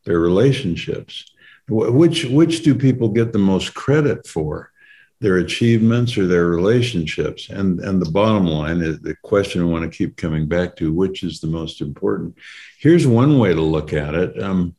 their 0.04 0.18
relationships? 0.18 1.30
Which 1.68 2.24
which 2.24 2.62
do 2.62 2.74
people 2.74 3.08
get 3.08 3.32
the 3.32 3.38
most 3.38 3.74
credit 3.74 4.26
for? 4.26 4.72
Their 5.18 5.38
achievements 5.38 6.18
or 6.18 6.26
their 6.26 6.46
relationships? 6.46 7.48
And 7.48 7.80
and 7.80 8.02
the 8.02 8.10
bottom 8.10 8.46
line 8.46 8.80
is 8.82 9.00
the 9.00 9.16
question 9.22 9.62
I 9.62 9.64
want 9.64 9.90
to 9.90 9.96
keep 9.96 10.16
coming 10.16 10.46
back 10.46 10.76
to: 10.76 10.92
which 10.92 11.22
is 11.22 11.40
the 11.40 11.46
most 11.46 11.80
important? 11.80 12.36
Here's 12.78 13.06
one 13.06 13.38
way 13.38 13.54
to 13.54 13.60
look 13.60 13.92
at 13.92 14.14
it. 14.14 14.40
Um, 14.42 14.74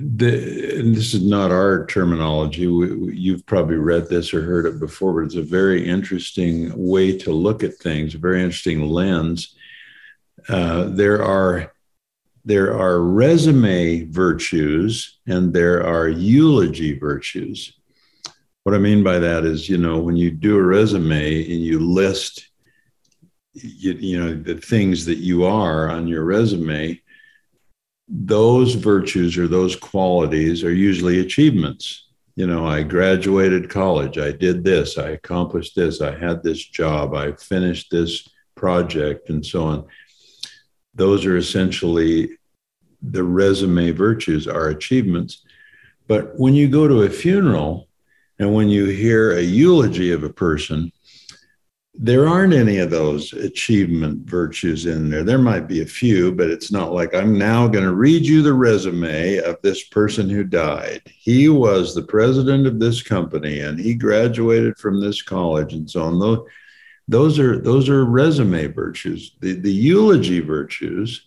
the, 0.00 0.78
and 0.78 0.94
this 0.94 1.14
is 1.14 1.24
not 1.24 1.50
our 1.50 1.86
terminology. 1.86 2.66
We, 2.66 2.94
we- 2.96 3.16
you've 3.16 3.46
probably 3.46 3.76
read 3.76 4.08
this 4.08 4.32
or 4.32 4.42
heard 4.42 4.66
it 4.66 4.80
before, 4.80 5.12
but 5.14 5.26
it's 5.26 5.34
a 5.36 5.42
very 5.42 5.86
interesting 5.86 6.72
way 6.76 7.16
to 7.18 7.32
look 7.32 7.62
at 7.62 7.74
things, 7.76 8.14
a 8.14 8.18
very 8.18 8.42
interesting 8.42 8.88
lens. 8.88 9.54
Uh, 10.48 10.84
there 10.84 11.22
are 11.22 11.72
there 12.46 12.74
are 12.74 13.02
resume 13.02 14.04
virtues 14.04 15.18
and 15.26 15.52
there 15.52 15.86
are 15.86 16.08
eulogy 16.08 16.98
virtues. 16.98 17.74
What 18.62 18.74
I 18.74 18.78
mean 18.78 19.04
by 19.04 19.18
that 19.18 19.44
is, 19.44 19.68
you 19.68 19.76
know, 19.76 19.98
when 19.98 20.16
you 20.16 20.30
do 20.30 20.56
a 20.56 20.62
resume 20.62 21.40
and 21.42 21.62
you 21.62 21.78
list, 21.80 22.48
you, 23.52 23.92
you 23.92 24.18
know, 24.18 24.34
the 24.34 24.54
things 24.54 25.04
that 25.04 25.18
you 25.18 25.44
are 25.44 25.90
on 25.90 26.08
your 26.08 26.24
resume, 26.24 27.00
those 28.10 28.74
virtues 28.74 29.38
or 29.38 29.46
those 29.46 29.76
qualities 29.76 30.64
are 30.64 30.72
usually 30.72 31.20
achievements. 31.20 32.08
You 32.34 32.46
know, 32.46 32.66
I 32.66 32.82
graduated 32.82 33.70
college, 33.70 34.18
I 34.18 34.32
did 34.32 34.64
this, 34.64 34.98
I 34.98 35.10
accomplished 35.10 35.76
this, 35.76 36.00
I 36.00 36.18
had 36.18 36.42
this 36.42 36.64
job, 36.64 37.14
I 37.14 37.32
finished 37.32 37.90
this 37.90 38.28
project, 38.56 39.30
and 39.30 39.46
so 39.46 39.64
on. 39.64 39.86
Those 40.94 41.24
are 41.24 41.36
essentially 41.36 42.38
the 43.00 43.22
resume 43.22 43.92
virtues, 43.92 44.48
are 44.48 44.68
achievements. 44.68 45.44
But 46.08 46.38
when 46.38 46.54
you 46.54 46.68
go 46.68 46.88
to 46.88 47.02
a 47.02 47.10
funeral 47.10 47.88
and 48.38 48.52
when 48.52 48.68
you 48.68 48.86
hear 48.86 49.32
a 49.32 49.42
eulogy 49.42 50.10
of 50.10 50.24
a 50.24 50.30
person, 50.30 50.90
there 52.02 52.26
aren't 52.26 52.54
any 52.54 52.78
of 52.78 52.88
those 52.88 53.34
achievement 53.34 54.20
virtues 54.26 54.86
in 54.86 55.10
there. 55.10 55.22
There 55.22 55.36
might 55.36 55.68
be 55.68 55.82
a 55.82 55.86
few, 55.86 56.32
but 56.32 56.48
it's 56.48 56.72
not 56.72 56.94
like 56.94 57.14
I'm 57.14 57.36
now 57.36 57.68
going 57.68 57.84
to 57.84 57.92
read 57.92 58.24
you 58.24 58.40
the 58.40 58.54
resume 58.54 59.36
of 59.36 59.60
this 59.60 59.84
person 59.84 60.30
who 60.30 60.42
died. 60.42 61.02
He 61.14 61.50
was 61.50 61.94
the 61.94 62.00
president 62.00 62.66
of 62.66 62.80
this 62.80 63.02
company 63.02 63.60
and 63.60 63.78
he 63.78 63.94
graduated 63.94 64.78
from 64.78 64.98
this 64.98 65.20
college 65.20 65.74
and 65.74 65.90
so 65.90 66.04
on. 66.04 66.18
Those, 66.18 66.38
those 67.06 67.38
are 67.38 67.58
those 67.58 67.90
are 67.90 68.06
resume 68.06 68.68
virtues. 68.68 69.36
The, 69.40 69.60
the 69.60 69.72
eulogy 69.72 70.40
virtues 70.40 71.26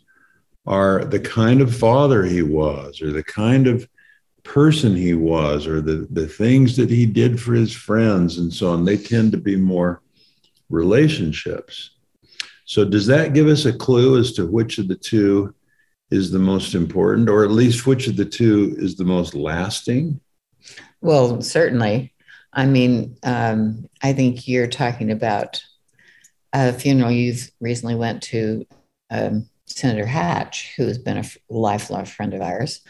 are 0.66 1.06
the 1.06 1.20
kind 1.20 1.62
of 1.62 1.76
father 1.76 2.24
he 2.24 2.42
was 2.42 3.00
or 3.00 3.12
the 3.12 3.24
kind 3.24 3.68
of 3.68 3.88
person 4.42 4.96
he 4.96 5.14
was 5.14 5.68
or 5.68 5.82
the, 5.82 6.08
the 6.10 6.28
things 6.28 6.76
that 6.78 6.90
he 6.90 7.06
did 7.06 7.40
for 7.40 7.54
his 7.54 7.74
friends 7.74 8.40
and 8.40 8.52
so 8.52 8.72
on. 8.72 8.86
They 8.86 8.98
tend 8.98 9.34
to 9.34 9.38
be 9.38 9.56
more 9.56 10.02
relationships. 10.74 11.92
So, 12.66 12.84
does 12.84 13.08
that 13.08 13.34
give 13.34 13.48
us 13.48 13.66
a 13.66 13.74
clue 13.74 14.18
as 14.18 14.34
to 14.34 14.48
which 14.48 14.78
of 14.78 14.88
the 14.88 14.96
two 14.96 15.54
is 16.12 16.32
the 16.32 16.40
most 16.40 16.76
important, 16.76 17.30
or 17.30 17.44
at 17.44 17.52
least 17.52 17.86
which 17.86 18.08
of 18.08 18.16
the 18.16 18.26
two 18.26 18.76
is 18.78 18.96
the 18.96 19.06
most 19.06 19.36
lasting? 19.36 20.20
Well, 21.02 21.42
certainly. 21.42 22.14
I 22.54 22.66
mean, 22.66 23.18
um, 23.24 23.90
I 24.02 24.14
think 24.14 24.48
you're 24.48 24.68
talking 24.68 25.12
about 25.12 25.62
a 26.54 26.72
funeral 26.72 27.12
you've 27.12 27.50
recently 27.60 27.96
went 27.96 28.22
to 28.24 28.66
um, 29.10 29.50
Senator 29.66 30.06
Hatch, 30.06 30.74
who 30.78 30.86
has 30.86 30.98
been 30.98 31.18
a 31.18 31.24
lifelong 31.50 32.06
friend 32.06 32.34
of 32.34 32.42
ours. 32.42 32.82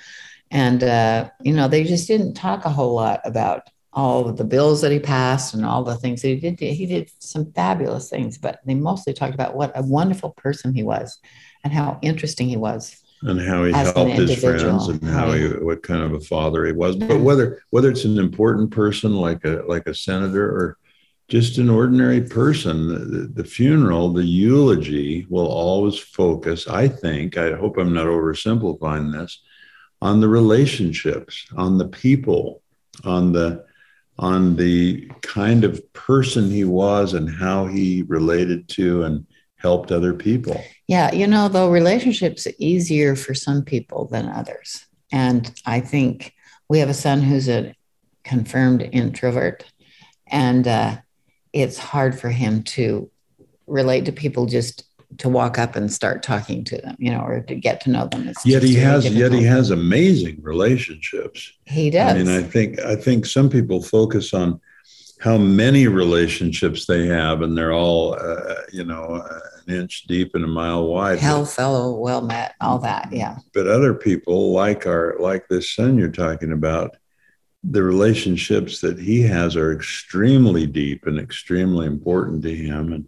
And, 0.52 0.84
uh, 0.84 1.30
you 1.42 1.54
know, 1.54 1.68
they 1.68 1.84
just 1.84 2.08
didn't 2.08 2.36
talk 2.36 2.66
a 2.66 2.70
whole 2.70 2.94
lot 2.94 3.22
about 3.24 3.70
all 3.94 4.28
of 4.28 4.38
the 4.38 4.44
bills 4.44 4.82
that 4.82 4.92
he 4.92 5.00
passed 5.00 5.54
and 5.54 5.66
all 5.66 5.84
the 5.84 5.96
things 5.96 6.22
that 6.22 6.30
he 6.30 6.36
did. 6.36 6.60
He 6.60 6.86
did 6.86 7.12
some 7.20 7.52
fabulous 7.54 8.10
things, 8.10 8.38
but 8.38 8.60
they 8.66 8.74
mostly 8.74 9.14
talked 9.14 9.36
about 9.36 9.56
what 9.56 9.72
a 9.76 9.84
wonderful 9.84 10.32
person 10.32 10.74
he 10.74 10.84
was 10.84 11.20
and 11.64 11.72
how 11.72 12.00
interesting 12.02 12.48
he 12.50 12.58
was. 12.58 12.98
and 13.22 13.40
how 13.40 13.64
he 13.64 13.72
helped 13.72 14.12
his 14.12 14.42
friends 14.42 14.88
and 14.90 15.02
how 15.04 15.32
he 15.32 15.48
what 15.48 15.82
kind 15.82 16.02
of 16.04 16.14
a 16.14 16.20
father 16.20 16.66
he 16.66 16.74
was 16.74 16.98
but 16.98 17.22
whether 17.22 17.62
whether 17.70 17.90
it's 17.90 18.04
an 18.04 18.20
important 18.20 18.70
person 18.70 19.14
like 19.14 19.46
a 19.46 19.64
like 19.66 19.88
a 19.88 19.96
senator 19.96 20.46
or 20.46 20.78
just 21.30 21.58
an 21.58 21.70
ordinary 21.70 22.20
person 22.20 22.88
the, 22.90 23.28
the 23.28 23.44
funeral 23.46 24.12
the 24.12 24.26
eulogy 24.26 25.26
will 25.30 25.48
always 25.48 25.98
focus 25.98 26.68
i 26.68 26.86
think 26.86 27.38
i 27.38 27.54
hope 27.54 27.78
i'm 27.78 27.94
not 27.94 28.08
oversimplifying 28.08 29.14
this 29.14 29.42
on 30.02 30.20
the 30.20 30.28
relationships 30.28 31.46
on 31.56 31.78
the 31.78 31.88
people 31.88 32.62
on 33.06 33.32
the 33.32 33.64
on 34.20 34.56
the 34.56 35.10
kind 35.22 35.64
of 35.64 35.82
person 35.94 36.50
he 36.50 36.64
was 36.64 37.14
and 37.14 37.30
how 37.30 37.66
he 37.66 38.04
related 38.04 38.68
to 38.70 39.04
and 39.04 39.26
helped 39.58 39.92
other 39.92 40.14
people 40.14 40.62
Yeah, 40.88 41.14
you 41.14 41.28
know, 41.28 41.48
though 41.48 41.72
relationships 41.72 42.46
are 42.46 42.54
easier 42.60 43.16
for 43.16 43.34
some 43.34 43.64
people 43.64 44.06
than 44.06 44.28
others. 44.28 44.86
And 45.12 45.52
I 45.66 45.80
think 45.80 46.34
we 46.70 46.80
have 46.80 46.90
a 46.90 46.94
son 46.94 47.22
who's 47.22 47.48
a 47.48 47.74
confirmed 48.24 48.88
introvert, 48.92 49.66
and 50.28 50.68
uh, 50.68 50.98
it's 51.54 51.78
hard 51.78 52.20
for 52.20 52.30
him 52.30 52.64
to 52.64 53.10
relate 53.68 54.06
to 54.06 54.12
people 54.12 54.46
just 54.46 54.84
to 55.18 55.30
walk 55.30 55.58
up 55.58 55.76
and 55.76 55.92
start 55.92 56.24
talking 56.24 56.64
to 56.66 56.78
them, 56.78 56.96
you 57.00 57.12
know, 57.12 57.22
or 57.22 57.42
to 57.42 57.56
get 57.56 57.82
to 57.82 57.90
know 57.90 58.08
them. 58.08 58.28
It's 58.28 58.46
yet 58.46 58.64
he 58.64 58.76
really 58.76 58.82
has 58.82 59.14
yet 59.14 59.32
he 59.32 59.44
has 59.44 59.70
amazing 59.70 60.40
relationships 60.42 61.54
he 61.66 61.90
does. 61.90 62.16
I 62.16 62.18
mean, 62.18 62.30
I 62.30 62.42
think 62.44 62.80
I 62.80 62.96
think 62.96 63.26
some 63.26 63.50
people 63.50 63.82
focus 63.82 64.34
on 64.34 64.60
how 65.24 65.38
many 65.38 65.88
relationships 65.88 66.86
they 66.86 67.08
have, 67.08 67.42
and 67.42 67.58
they're 67.58 67.72
all, 67.72 68.14
uh, 68.20 68.56
you 68.74 68.84
know, 68.84 69.26
an 69.66 69.74
inch 69.74 70.04
deep 70.04 70.36
and 70.36 70.44
a 70.44 70.48
mile 70.48 70.86
wide. 70.86 71.18
Hell 71.18 71.46
fellow, 71.46 71.98
well 71.98 72.22
met, 72.22 72.56
all 72.60 72.78
that. 72.80 73.08
Yeah. 73.10 73.38
But 73.54 73.68
other 73.68 73.94
people, 73.94 74.52
like 74.52 74.86
our 74.86 75.16
like 75.20 75.48
this 75.48 75.74
son 75.74 75.98
you're 75.98 76.10
talking 76.10 76.52
about, 76.52 76.98
the 77.64 77.84
relationships 77.84 78.82
that 78.82 79.00
he 79.00 79.22
has 79.22 79.56
are 79.56 79.72
extremely 79.72 80.68
deep 80.68 81.08
and 81.08 81.18
extremely 81.18 81.88
important 81.88 82.44
to 82.44 82.54
him, 82.54 82.92
and 82.92 83.08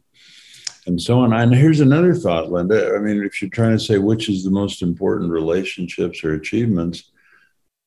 and 0.86 1.02
so 1.02 1.20
on. 1.20 1.34
And 1.34 1.54
here's 1.54 1.80
another 1.80 2.14
thought, 2.14 2.52
Linda. 2.52 2.94
I 2.96 3.00
mean, 3.00 3.24
if 3.24 3.42
you're 3.42 3.50
trying 3.50 3.78
to 3.78 3.84
say 3.84 3.98
which 3.98 4.30
is 4.30 4.44
the 4.44 4.52
most 4.52 4.82
important 4.82 5.32
relationships 5.32 6.24
or 6.24 6.34
achievements, 6.34 7.12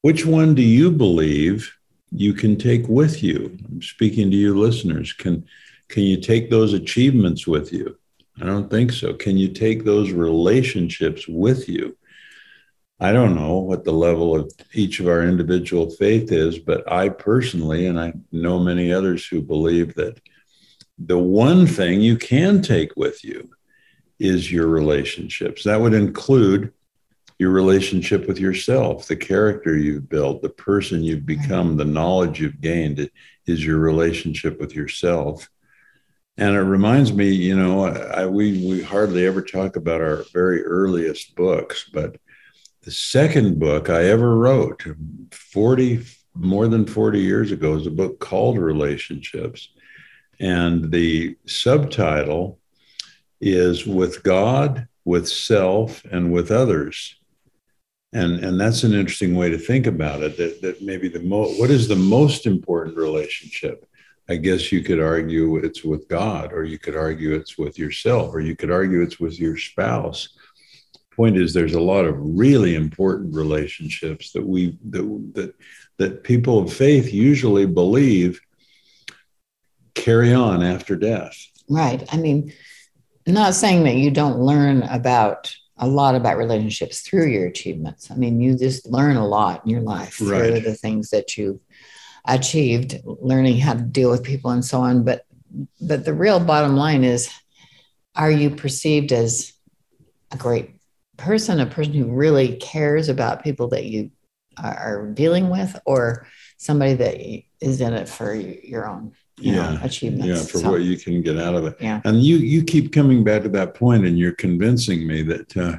which 0.02 0.26
one 0.26 0.54
do 0.54 0.62
you 0.62 0.90
believe 0.90 1.72
you 2.10 2.32
can 2.32 2.56
take 2.56 2.88
with 2.88 3.22
you? 3.22 3.56
I'm 3.68 3.82
speaking 3.82 4.30
to 4.30 4.36
you 4.36 4.58
listeners. 4.58 5.12
Can 5.12 5.44
can 5.88 6.02
you 6.02 6.20
take 6.20 6.50
those 6.50 6.74
achievements 6.74 7.46
with 7.46 7.72
you? 7.72 7.96
I 8.40 8.44
don't 8.44 8.70
think 8.70 8.92
so. 8.92 9.14
Can 9.14 9.38
you 9.38 9.48
take 9.48 9.84
those 9.84 10.12
relationships 10.12 11.26
with 11.26 11.68
you? 11.68 11.96
I 13.00 13.12
don't 13.12 13.34
know 13.34 13.58
what 13.58 13.84
the 13.84 13.92
level 13.92 14.36
of 14.36 14.52
each 14.74 15.00
of 15.00 15.08
our 15.08 15.22
individual 15.22 15.88
faith 15.90 16.30
is, 16.30 16.58
but 16.58 16.90
I 16.90 17.08
personally, 17.08 17.86
and 17.86 17.98
I 17.98 18.12
know 18.32 18.58
many 18.58 18.92
others 18.92 19.26
who 19.26 19.40
believe 19.40 19.94
that 19.94 20.20
the 20.98 21.18
one 21.18 21.66
thing 21.66 22.00
you 22.00 22.16
can 22.16 22.62
take 22.62 22.96
with 22.96 23.24
you 23.24 23.50
is 24.18 24.50
your 24.50 24.66
relationships. 24.66 25.64
That 25.64 25.80
would 25.80 25.94
include 25.94 26.72
your 27.38 27.50
relationship 27.50 28.26
with 28.26 28.40
yourself, 28.40 29.06
the 29.06 29.16
character 29.16 29.76
you've 29.76 30.08
built, 30.08 30.42
the 30.42 30.48
person 30.48 31.04
you've 31.04 31.24
become, 31.24 31.76
the 31.76 31.84
knowledge 31.84 32.40
you've 32.40 32.60
gained 32.60 33.08
is 33.46 33.64
your 33.64 33.78
relationship 33.78 34.58
with 34.58 34.74
yourself. 34.74 35.48
And 36.36 36.56
it 36.56 36.60
reminds 36.60 37.12
me, 37.12 37.30
you 37.30 37.56
know, 37.56 37.84
I, 37.86 38.26
we 38.26 38.66
we 38.66 38.82
hardly 38.82 39.26
ever 39.26 39.42
talk 39.42 39.76
about 39.76 40.00
our 40.00 40.24
very 40.32 40.64
earliest 40.64 41.34
books, 41.36 41.88
but 41.92 42.16
the 42.82 42.90
second 42.90 43.58
book 43.58 43.90
I 43.90 44.04
ever 44.06 44.36
wrote, 44.36 44.84
40 45.32 46.04
more 46.34 46.68
than 46.68 46.86
40 46.86 47.20
years 47.20 47.50
ago, 47.50 47.74
is 47.74 47.86
a 47.86 47.90
book 47.90 48.20
called 48.20 48.58
Relationships. 48.58 49.70
And 50.40 50.90
the 50.90 51.36
subtitle 51.46 52.58
is 53.40 53.86
With 53.86 54.22
God, 54.22 54.88
with 55.04 55.28
Self, 55.28 56.04
and 56.10 56.32
with 56.32 56.50
Others. 56.50 57.16
And, 58.12 58.42
and 58.42 58.58
that's 58.58 58.84
an 58.84 58.94
interesting 58.94 59.36
way 59.36 59.50
to 59.50 59.58
think 59.58 59.86
about 59.86 60.22
it 60.22 60.36
that, 60.38 60.62
that 60.62 60.82
maybe 60.82 61.08
the 61.08 61.20
mo- 61.20 61.52
what 61.54 61.70
is 61.70 61.88
the 61.88 61.96
most 61.96 62.46
important 62.46 62.96
relationship 62.96 63.84
I 64.30 64.36
guess 64.36 64.70
you 64.70 64.82
could 64.82 65.00
argue 65.00 65.56
it's 65.56 65.82
with 65.82 66.06
God, 66.08 66.52
or 66.52 66.64
you 66.64 66.78
could 66.78 66.94
argue 66.94 67.34
it's 67.34 67.56
with 67.56 67.78
yourself, 67.78 68.34
or 68.34 68.40
you 68.40 68.54
could 68.54 68.70
argue 68.70 69.00
it's 69.00 69.18
with 69.18 69.40
your 69.40 69.56
spouse. 69.56 70.28
Point 71.16 71.38
is, 71.38 71.54
there's 71.54 71.74
a 71.74 71.80
lot 71.80 72.04
of 72.04 72.14
really 72.18 72.74
important 72.74 73.34
relationships 73.34 74.32
that 74.32 74.46
we 74.46 74.76
that 74.90 75.32
that, 75.34 75.54
that 75.96 76.24
people 76.24 76.58
of 76.58 76.72
faith 76.72 77.12
usually 77.12 77.66
believe 77.66 78.40
carry 80.02 80.32
on 80.32 80.62
after 80.62 80.96
death. 80.96 81.36
Right. 81.68 82.02
I 82.12 82.16
mean, 82.16 82.52
not 83.26 83.54
saying 83.54 83.84
that 83.84 83.96
you 83.96 84.10
don't 84.10 84.38
learn 84.38 84.82
about 84.84 85.54
a 85.76 85.86
lot 85.86 86.14
about 86.14 86.38
relationships 86.38 87.00
through 87.00 87.26
your 87.26 87.46
achievements. 87.46 88.10
I 88.10 88.16
mean, 88.16 88.40
you 88.40 88.56
just 88.56 88.86
learn 88.86 89.16
a 89.16 89.26
lot 89.26 89.64
in 89.64 89.70
your 89.70 89.82
life 89.82 90.20
right. 90.20 90.50
through 90.50 90.60
the 90.60 90.74
things 90.74 91.10
that 91.10 91.36
you've 91.36 91.60
achieved 92.28 93.00
learning 93.04 93.58
how 93.58 93.74
to 93.74 93.80
deal 93.80 94.10
with 94.10 94.22
people 94.22 94.50
and 94.50 94.64
so 94.64 94.80
on 94.80 95.02
but 95.02 95.24
but 95.80 96.04
the 96.04 96.12
real 96.12 96.38
bottom 96.38 96.76
line 96.76 97.02
is 97.02 97.30
are 98.14 98.30
you 98.30 98.50
perceived 98.50 99.12
as 99.12 99.54
a 100.30 100.36
great 100.36 100.70
person 101.16 101.58
a 101.58 101.66
person 101.66 101.94
who 101.94 102.12
really 102.12 102.56
cares 102.56 103.08
about 103.08 103.42
people 103.42 103.68
that 103.68 103.84
you 103.84 104.10
are 104.62 105.06
dealing 105.14 105.48
with 105.48 105.78
or 105.86 106.26
somebody 106.58 106.94
that 106.94 107.16
is 107.60 107.80
in 107.80 107.94
it 107.94 108.08
for 108.08 108.34
your 108.34 108.86
own 108.86 109.12
you 109.40 109.54
yeah. 109.54 109.72
know, 109.72 109.80
achievements 109.82 110.26
yeah 110.26 110.46
for 110.50 110.58
so, 110.58 110.70
what 110.70 110.82
you 110.82 110.96
can 110.96 111.22
get 111.22 111.38
out 111.38 111.54
of 111.54 111.64
it 111.64 111.76
yeah 111.80 112.00
and 112.04 112.22
you 112.22 112.36
you 112.36 112.62
keep 112.62 112.92
coming 112.92 113.22
back 113.22 113.42
to 113.42 113.48
that 113.48 113.74
point 113.74 114.04
and 114.04 114.18
you're 114.18 114.32
convincing 114.32 115.06
me 115.06 115.22
that 115.22 115.56
uh, 115.56 115.76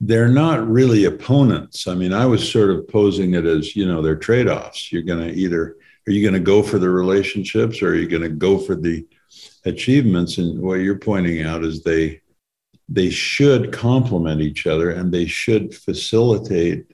they're 0.00 0.28
not 0.28 0.68
really 0.68 1.04
opponents. 1.04 1.86
I 1.86 1.94
mean, 1.94 2.12
I 2.12 2.26
was 2.26 2.50
sort 2.50 2.70
of 2.70 2.86
posing 2.88 3.34
it 3.34 3.46
as, 3.46 3.74
you 3.74 3.86
know, 3.86 4.02
they're 4.02 4.16
trade 4.16 4.48
offs. 4.48 4.92
You're 4.92 5.02
going 5.02 5.26
to 5.26 5.34
either, 5.34 5.76
are 6.06 6.12
you 6.12 6.22
going 6.22 6.34
to 6.34 6.40
go 6.40 6.62
for 6.62 6.78
the 6.78 6.90
relationships 6.90 7.80
or 7.80 7.90
are 7.90 7.94
you 7.94 8.08
going 8.08 8.22
to 8.22 8.28
go 8.28 8.58
for 8.58 8.74
the 8.74 9.06
achievements? 9.64 10.38
And 10.38 10.60
what 10.60 10.80
you're 10.80 10.98
pointing 10.98 11.42
out 11.42 11.64
is 11.64 11.82
they, 11.82 12.20
they 12.88 13.08
should 13.08 13.72
complement 13.72 14.42
each 14.42 14.66
other 14.66 14.90
and 14.90 15.10
they 15.10 15.26
should 15.26 15.74
facilitate 15.74 16.86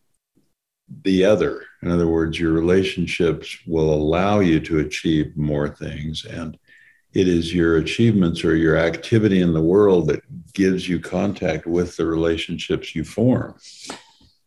the 1.03 1.25
other. 1.25 1.65
In 1.83 1.91
other 1.91 2.09
words, 2.09 2.39
your 2.39 2.53
relationships 2.53 3.57
will 3.67 3.93
allow 3.93 4.41
you 4.41 4.61
to 4.61 4.81
achieve 4.81 5.37
more 5.37 5.69
things 5.69 6.25
and 6.25 6.59
it 7.13 7.27
is 7.27 7.53
your 7.53 7.77
achievements 7.79 8.45
or 8.45 8.55
your 8.55 8.77
activity 8.77 9.41
in 9.41 9.53
the 9.53 9.61
world 9.61 10.07
that 10.09 10.23
gives 10.53 10.89
you 10.89 11.01
contact 11.01 11.67
with 11.67 11.97
the 11.97 12.07
relationships 12.07 12.95
you 12.95 13.03
form. 13.03 13.57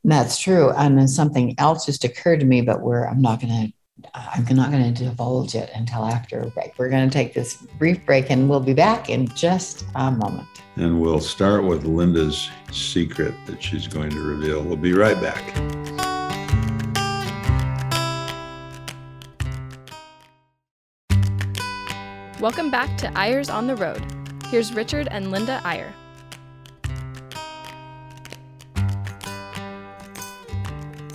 That's 0.05 0.39
true. 0.39 0.71
And 0.71 0.97
then 0.97 1.07
something 1.07 1.55
else 1.57 1.85
just 1.85 2.03
occurred 2.03 2.39
to 2.39 2.45
me, 2.45 2.61
but 2.61 2.81
where 2.81 3.09
I'm 3.09 3.21
not 3.21 3.41
going 3.41 3.67
to 3.67 3.73
I'm 4.15 4.43
not 4.55 4.71
going 4.71 4.93
to 4.93 5.03
divulge 5.03 5.55
it 5.55 5.69
until 5.75 6.03
after 6.05 6.41
a 6.41 6.49
break. 6.49 6.73
We're 6.77 6.89
going 6.89 7.07
to 7.07 7.13
take 7.13 7.33
this 7.33 7.55
brief 7.77 8.03
break 8.05 8.31
and 8.31 8.49
we'll 8.49 8.59
be 8.59 8.73
back 8.73 9.09
in 9.09 9.27
just 9.29 9.85
a 9.95 10.11
moment. 10.11 10.47
And 10.75 10.99
we'll 10.99 11.19
start 11.19 11.63
with 11.63 11.85
Linda's 11.85 12.49
secret 12.71 13.35
that 13.45 13.61
she's 13.61 13.87
going 13.87 14.09
to 14.09 14.19
reveal. 14.19 14.63
We'll 14.63 14.77
be 14.77 14.93
right 14.93 15.19
back. 15.21 16.12
Welcome 22.39 22.71
back 22.71 22.97
to 22.97 23.17
Eyres 23.17 23.49
on 23.49 23.67
the 23.67 23.75
Road. 23.75 24.03
Here's 24.47 24.73
Richard 24.73 25.07
and 25.11 25.31
Linda 25.31 25.61
Eyre. 25.63 25.93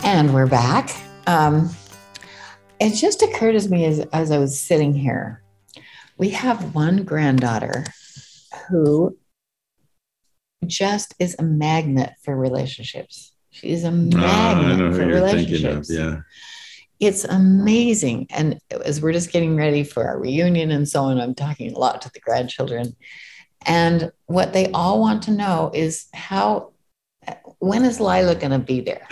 And 0.05 0.33
we're 0.33 0.47
back. 0.47 0.91
Um, 1.27 1.71
it 2.81 2.95
just 2.95 3.23
occurred 3.23 3.61
to 3.61 3.69
me 3.69 3.85
as, 3.85 3.99
as 4.13 4.31
I 4.31 4.39
was 4.39 4.59
sitting 4.59 4.95
here. 4.95 5.43
We 6.17 6.31
have 6.31 6.75
one 6.75 7.03
granddaughter 7.03 7.85
who 8.69 9.19
just 10.67 11.15
is 11.19 11.37
a 11.39 11.43
magnet 11.43 12.13
for 12.23 12.35
relationships. 12.35 13.33
She's 13.51 13.83
a 13.83 13.89
ah, 13.89 13.91
magnet 13.91 14.95
for 14.95 15.05
relationships. 15.05 15.91
Of, 15.91 15.97
yeah 15.97 16.21
it's 17.01 17.25
amazing. 17.25 18.27
And 18.31 18.59
as 18.85 19.01
we're 19.01 19.13
just 19.13 19.33
getting 19.33 19.57
ready 19.57 19.85
for 19.85 20.07
our 20.07 20.19
reunion 20.19 20.71
and 20.71 20.89
so 20.89 21.05
on, 21.05 21.21
I'm 21.21 21.35
talking 21.35 21.73
a 21.73 21.79
lot 21.79 22.03
to 22.03 22.11
the 22.13 22.21
grandchildren. 22.21 22.97
And 23.67 24.13
what 24.27 24.53
they 24.53 24.71
all 24.73 25.01
want 25.01 25.23
to 25.25 25.31
know 25.31 25.71
is 25.75 26.07
how, 26.13 26.73
when 27.59 27.85
is 27.85 28.01
Lila 28.01 28.35
going 28.35 28.53
to 28.53 28.59
be 28.59 28.81
there? 28.81 29.07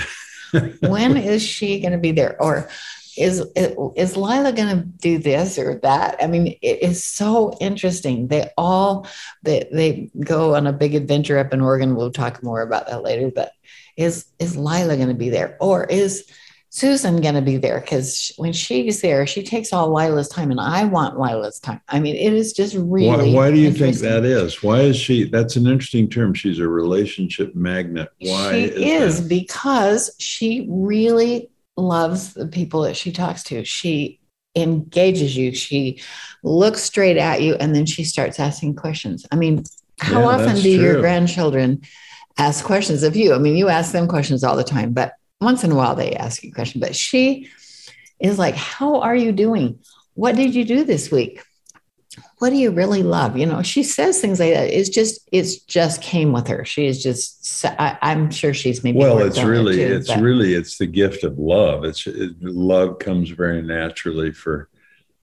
when 0.81 1.17
is 1.17 1.43
she 1.43 1.81
going 1.81 1.93
to 1.93 1.99
be 1.99 2.13
there? 2.13 2.41
Or 2.43 2.69
is, 3.17 3.41
is 3.55 4.17
Lila 4.17 4.53
going 4.53 4.77
to 4.77 4.83
do 4.83 5.19
this 5.19 5.59
or 5.59 5.77
that? 5.83 6.17
I 6.21 6.27
mean, 6.27 6.59
it 6.63 6.83
is 6.83 7.05
so 7.05 7.57
interesting. 7.61 8.29
They 8.29 8.51
all, 8.59 9.07
they, 9.43 9.69
they 9.73 10.11
go 10.21 10.57
on 10.57 10.67
a 10.67 10.73
big 10.73 10.95
adventure 10.95 11.39
up 11.39 11.53
in 11.53 11.61
Oregon. 11.61 11.95
We'll 11.95 12.13
talk 12.13 12.43
more 12.43 12.63
about 12.63 12.89
that 12.89 13.03
later, 13.03 13.31
but 13.35 13.53
is, 13.97 14.27
is 14.39 14.57
Lila 14.57 14.97
going 14.97 15.09
to 15.09 15.15
be 15.15 15.31
there? 15.31 15.57
Or 15.61 15.85
is, 15.85 16.31
Susan 16.77 17.23
going 17.23 17.35
to 17.35 17.41
be 17.41 17.57
there 17.57 17.81
because 17.81 18.33
when 18.37 18.53
she's 18.53 19.01
there, 19.01 19.27
she 19.27 19.43
takes 19.43 19.73
all 19.73 19.89
Lila's 19.89 20.29
time, 20.29 20.51
and 20.51 20.61
I 20.61 20.85
want 20.85 21.19
Lila's 21.19 21.59
time. 21.59 21.81
I 21.89 22.01
mean, 22.01 22.17
it 22.17 22.35
is 22.35 22.53
just 22.53 22.75
really. 22.77 23.33
Why, 23.33 23.47
why 23.47 23.51
do 23.51 23.57
you 23.57 23.73
think 23.73 23.97
that 24.01 24.27
is? 24.27 24.63
Why 24.63 24.81
is 24.81 24.95
she? 24.95 25.25
That's 25.25 25.57
an 25.57 25.67
interesting 25.67 26.07
term. 26.11 26.35
She's 26.35 26.59
a 26.59 26.69
relationship 26.69 27.55
magnet. 27.55 28.11
Why 28.19 28.53
she 28.53 28.65
is, 28.93 29.21
is 29.21 29.27
because 29.27 30.15
she 30.19 30.67
really 30.69 31.49
loves 31.79 32.35
the 32.35 32.47
people 32.47 32.83
that 32.83 32.95
she 32.95 33.11
talks 33.11 33.43
to. 33.45 33.65
She 33.65 34.21
engages 34.55 35.35
you. 35.35 35.55
She 35.55 36.03
looks 36.43 36.83
straight 36.83 37.17
at 37.17 37.41
you, 37.41 37.55
and 37.55 37.75
then 37.75 37.87
she 37.87 38.05
starts 38.05 38.39
asking 38.39 38.77
questions. 38.77 39.25
I 39.33 39.37
mean, 39.37 39.65
how 39.99 40.21
yeah, 40.21 40.27
often 40.27 40.57
do 40.57 40.77
true. 40.77 40.85
your 40.85 41.01
grandchildren 41.01 41.81
ask 42.37 42.63
questions 42.67 43.03
of 43.03 43.17
you? 43.17 43.33
I 43.33 43.39
mean, 43.39 43.57
you 43.57 43.71
ask 43.71 43.93
them 43.93 44.07
questions 44.07 44.45
all 44.45 44.57
the 44.57 44.63
time, 44.63 44.93
but 44.93 45.15
once 45.41 45.65
in 45.65 45.73
a 45.73 45.75
while 45.75 45.95
they 45.95 46.13
ask 46.13 46.43
you 46.43 46.51
a 46.51 46.55
question, 46.55 46.81
but 46.81 46.97
she 46.97 47.49
is 48.21 48.39
like, 48.39 48.55
How 48.55 49.01
are 49.01 49.17
you 49.17 49.33
doing? 49.33 49.81
What 50.15 50.37
did 50.37 50.55
you 50.55 50.65
do 50.65 50.85
this 50.85 51.11
week? 51.11 51.43
What 52.39 52.51
do 52.51 52.57
you 52.57 52.71
really 52.71 53.03
love? 53.03 53.37
You 53.37 53.47
know, 53.47 53.63
she 53.63 53.83
says 53.83 54.21
things 54.21 54.41
like 54.41 54.55
that. 54.55 54.69
It's 54.69 54.89
just, 54.89 55.29
it's 55.33 55.59
just 55.59 56.01
came 56.01 56.33
with 56.33 56.49
her. 56.49 56.65
She 56.65 56.87
is 56.87 57.03
just, 57.03 57.65
I, 57.65 57.99
am 58.01 58.31
sure 58.31 58.55
she's 58.55 58.83
maybe. 58.83 58.99
Well, 58.99 59.19
it's 59.19 59.43
really, 59.43 59.83
it 59.83 59.89
too, 59.89 59.95
it's 59.97 60.09
but. 60.09 60.21
really, 60.21 60.55
it's 60.55 60.79
the 60.79 60.87
gift 60.87 61.25
of 61.25 61.39
love. 61.39 61.85
It's 61.85 62.07
it, 62.07 62.43
love 62.43 62.99
comes 62.99 63.31
very 63.31 63.61
naturally 63.61 64.33
for, 64.33 64.71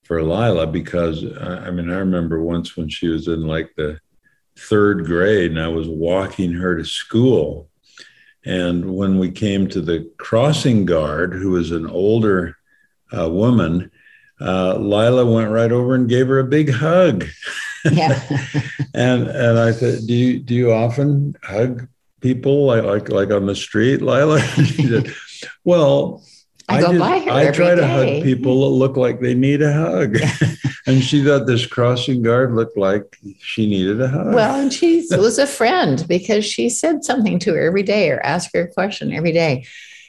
for 0.03 0.21
Lila 0.21 0.67
because 0.67 1.23
I 1.39 1.71
mean, 1.71 1.89
I 1.89 1.97
remember 1.97 2.41
once 2.41 2.77
when 2.77 2.89
she 2.89 3.07
was 3.07 3.27
in 3.27 3.47
like 3.47 3.73
the 3.75 3.99
third 4.55 5.05
grade 5.05 5.51
and 5.51 5.59
I 5.59 5.67
was 5.67 5.87
walking 5.87 6.51
her 6.53 6.77
to 6.77 6.85
school 6.85 7.69
and 8.45 8.95
when 8.95 9.19
we 9.19 9.31
came 9.31 9.67
to 9.67 9.81
the 9.81 10.09
crossing 10.17 10.85
guard, 10.85 11.33
who 11.33 11.51
was 11.51 11.71
an 11.71 11.87
older 11.87 12.57
uh, 13.17 13.29
woman, 13.29 13.91
uh, 14.41 14.75
Lila 14.77 15.25
went 15.25 15.51
right 15.51 15.71
over 15.71 15.95
and 15.95 16.09
gave 16.09 16.27
her 16.27 16.39
a 16.39 16.43
big 16.43 16.71
hug. 16.71 17.25
Yeah. 17.89 18.21
and 18.93 19.27
and 19.27 19.59
I 19.59 19.71
said, 19.71 20.05
do 20.07 20.13
you 20.13 20.39
do 20.39 20.53
you 20.53 20.73
often 20.73 21.35
hug 21.43 21.87
people 22.21 22.65
like 22.65 22.83
like, 22.83 23.09
like 23.09 23.31
on 23.31 23.45
the 23.45 23.55
street, 23.55 24.01
Lila? 24.01 24.41
she 24.65 24.87
said, 24.87 25.13
well, 25.63 26.23
I, 26.69 26.77
I 26.77 26.81
go 26.81 26.99
by 26.99 27.19
her. 27.19 27.31
I 27.31 27.51
try 27.51 27.75
day. 27.75 27.81
to 27.81 27.87
hug 27.87 28.23
people 28.23 28.61
that 28.61 28.75
look 28.75 28.97
like 28.97 29.19
they 29.19 29.33
need 29.33 29.61
a 29.61 29.73
hug. 29.73 30.17
and 30.87 31.03
she 31.03 31.23
thought 31.23 31.45
this 31.45 31.65
crossing 31.65 32.21
guard 32.21 32.53
looked 32.53 32.77
like 32.77 33.17
she 33.39 33.69
needed 33.69 34.01
a 34.01 34.07
hug. 34.07 34.33
Well, 34.33 34.59
and 34.59 34.71
she 34.71 35.05
was 35.11 35.37
a 35.37 35.47
friend 35.47 36.05
because 36.07 36.45
she 36.45 36.69
said 36.69 37.03
something 37.03 37.39
to 37.39 37.53
her 37.53 37.61
every 37.61 37.83
day 37.83 38.09
or 38.11 38.19
asked 38.21 38.51
her 38.53 38.61
a 38.61 38.73
question 38.73 39.13
every 39.13 39.33
day. 39.33 39.65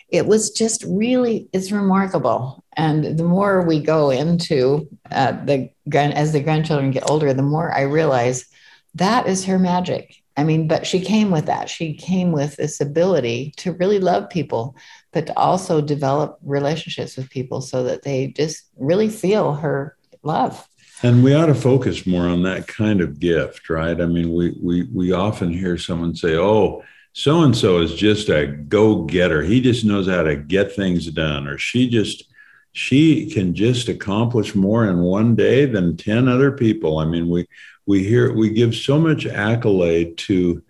It 0.08 0.26
was 0.26 0.50
just 0.50 0.84
really, 0.86 1.48
it's 1.52 1.72
remarkable. 1.72 2.64
And 2.76 3.18
the 3.18 3.24
more 3.24 3.62
we 3.62 3.80
go 3.80 4.10
into 4.10 4.88
uh, 5.10 5.32
the 5.32 5.70
as 5.92 6.32
the 6.32 6.40
grandchildren 6.40 6.90
get 6.90 7.10
older, 7.10 7.32
the 7.34 7.42
more 7.42 7.72
I 7.72 7.82
realize 7.82 8.46
that 8.94 9.26
is 9.26 9.44
her 9.46 9.58
magic. 9.58 10.22
I 10.36 10.44
mean, 10.44 10.66
but 10.66 10.86
she 10.86 11.00
came 11.00 11.30
with 11.30 11.46
that. 11.46 11.68
She 11.68 11.94
came 11.94 12.32
with 12.32 12.56
this 12.56 12.80
ability 12.80 13.54
to 13.58 13.72
really 13.72 14.00
love 14.00 14.30
people 14.30 14.76
but 15.14 15.26
to 15.28 15.38
also 15.38 15.80
develop 15.80 16.38
relationships 16.42 17.16
with 17.16 17.30
people 17.30 17.60
so 17.62 17.84
that 17.84 18.02
they 18.02 18.28
just 18.28 18.64
really 18.76 19.08
feel 19.08 19.54
her 19.54 19.96
love. 20.22 20.66
and 21.02 21.22
we 21.24 21.34
ought 21.34 21.46
to 21.46 21.54
focus 21.54 22.06
more 22.06 22.26
on 22.28 22.42
that 22.42 22.66
kind 22.66 23.00
of 23.00 23.20
gift, 23.20 23.68
right? 23.68 24.00
I 24.00 24.06
mean, 24.06 24.32
we 24.32 24.56
we 24.62 24.84
we 24.92 25.12
often 25.12 25.50
hear 25.52 25.76
someone 25.78 26.14
say, 26.14 26.36
"Oh, 26.36 26.82
so 27.12 27.42
and 27.42 27.56
so 27.56 27.80
is 27.80 27.94
just 27.94 28.28
a 28.28 28.46
go-getter. 28.46 29.42
He 29.42 29.60
just 29.60 29.84
knows 29.84 30.08
how 30.08 30.22
to 30.22 30.36
get 30.36 30.72
things 30.74 31.06
done," 31.10 31.46
or 31.48 31.58
she 31.58 31.88
just 31.88 32.24
she 32.72 33.30
can 33.30 33.54
just 33.54 33.88
accomplish 33.88 34.54
more 34.54 34.86
in 34.88 34.98
one 35.00 35.36
day 35.36 35.64
than 35.66 35.96
10 35.96 36.26
other 36.28 36.50
people. 36.52 36.98
I 36.98 37.04
mean, 37.04 37.28
we 37.28 37.46
we 37.86 38.02
hear 38.04 38.32
we 38.32 38.50
give 38.50 38.74
so 38.74 38.98
much 38.98 39.26
accolade 39.26 40.16
to 40.28 40.62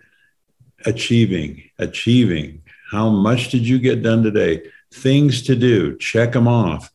achieving, 0.87 1.63
achieving. 1.79 2.61
How 2.95 3.09
much 3.11 3.49
did 3.49 3.67
you 3.67 3.81
get 3.81 4.05
done 4.05 4.23
today? 4.23 4.71
Things 4.93 5.43
to 5.43 5.57
do, 5.57 5.99
check 5.99 6.31
them 6.31 6.47
off. 6.47 6.93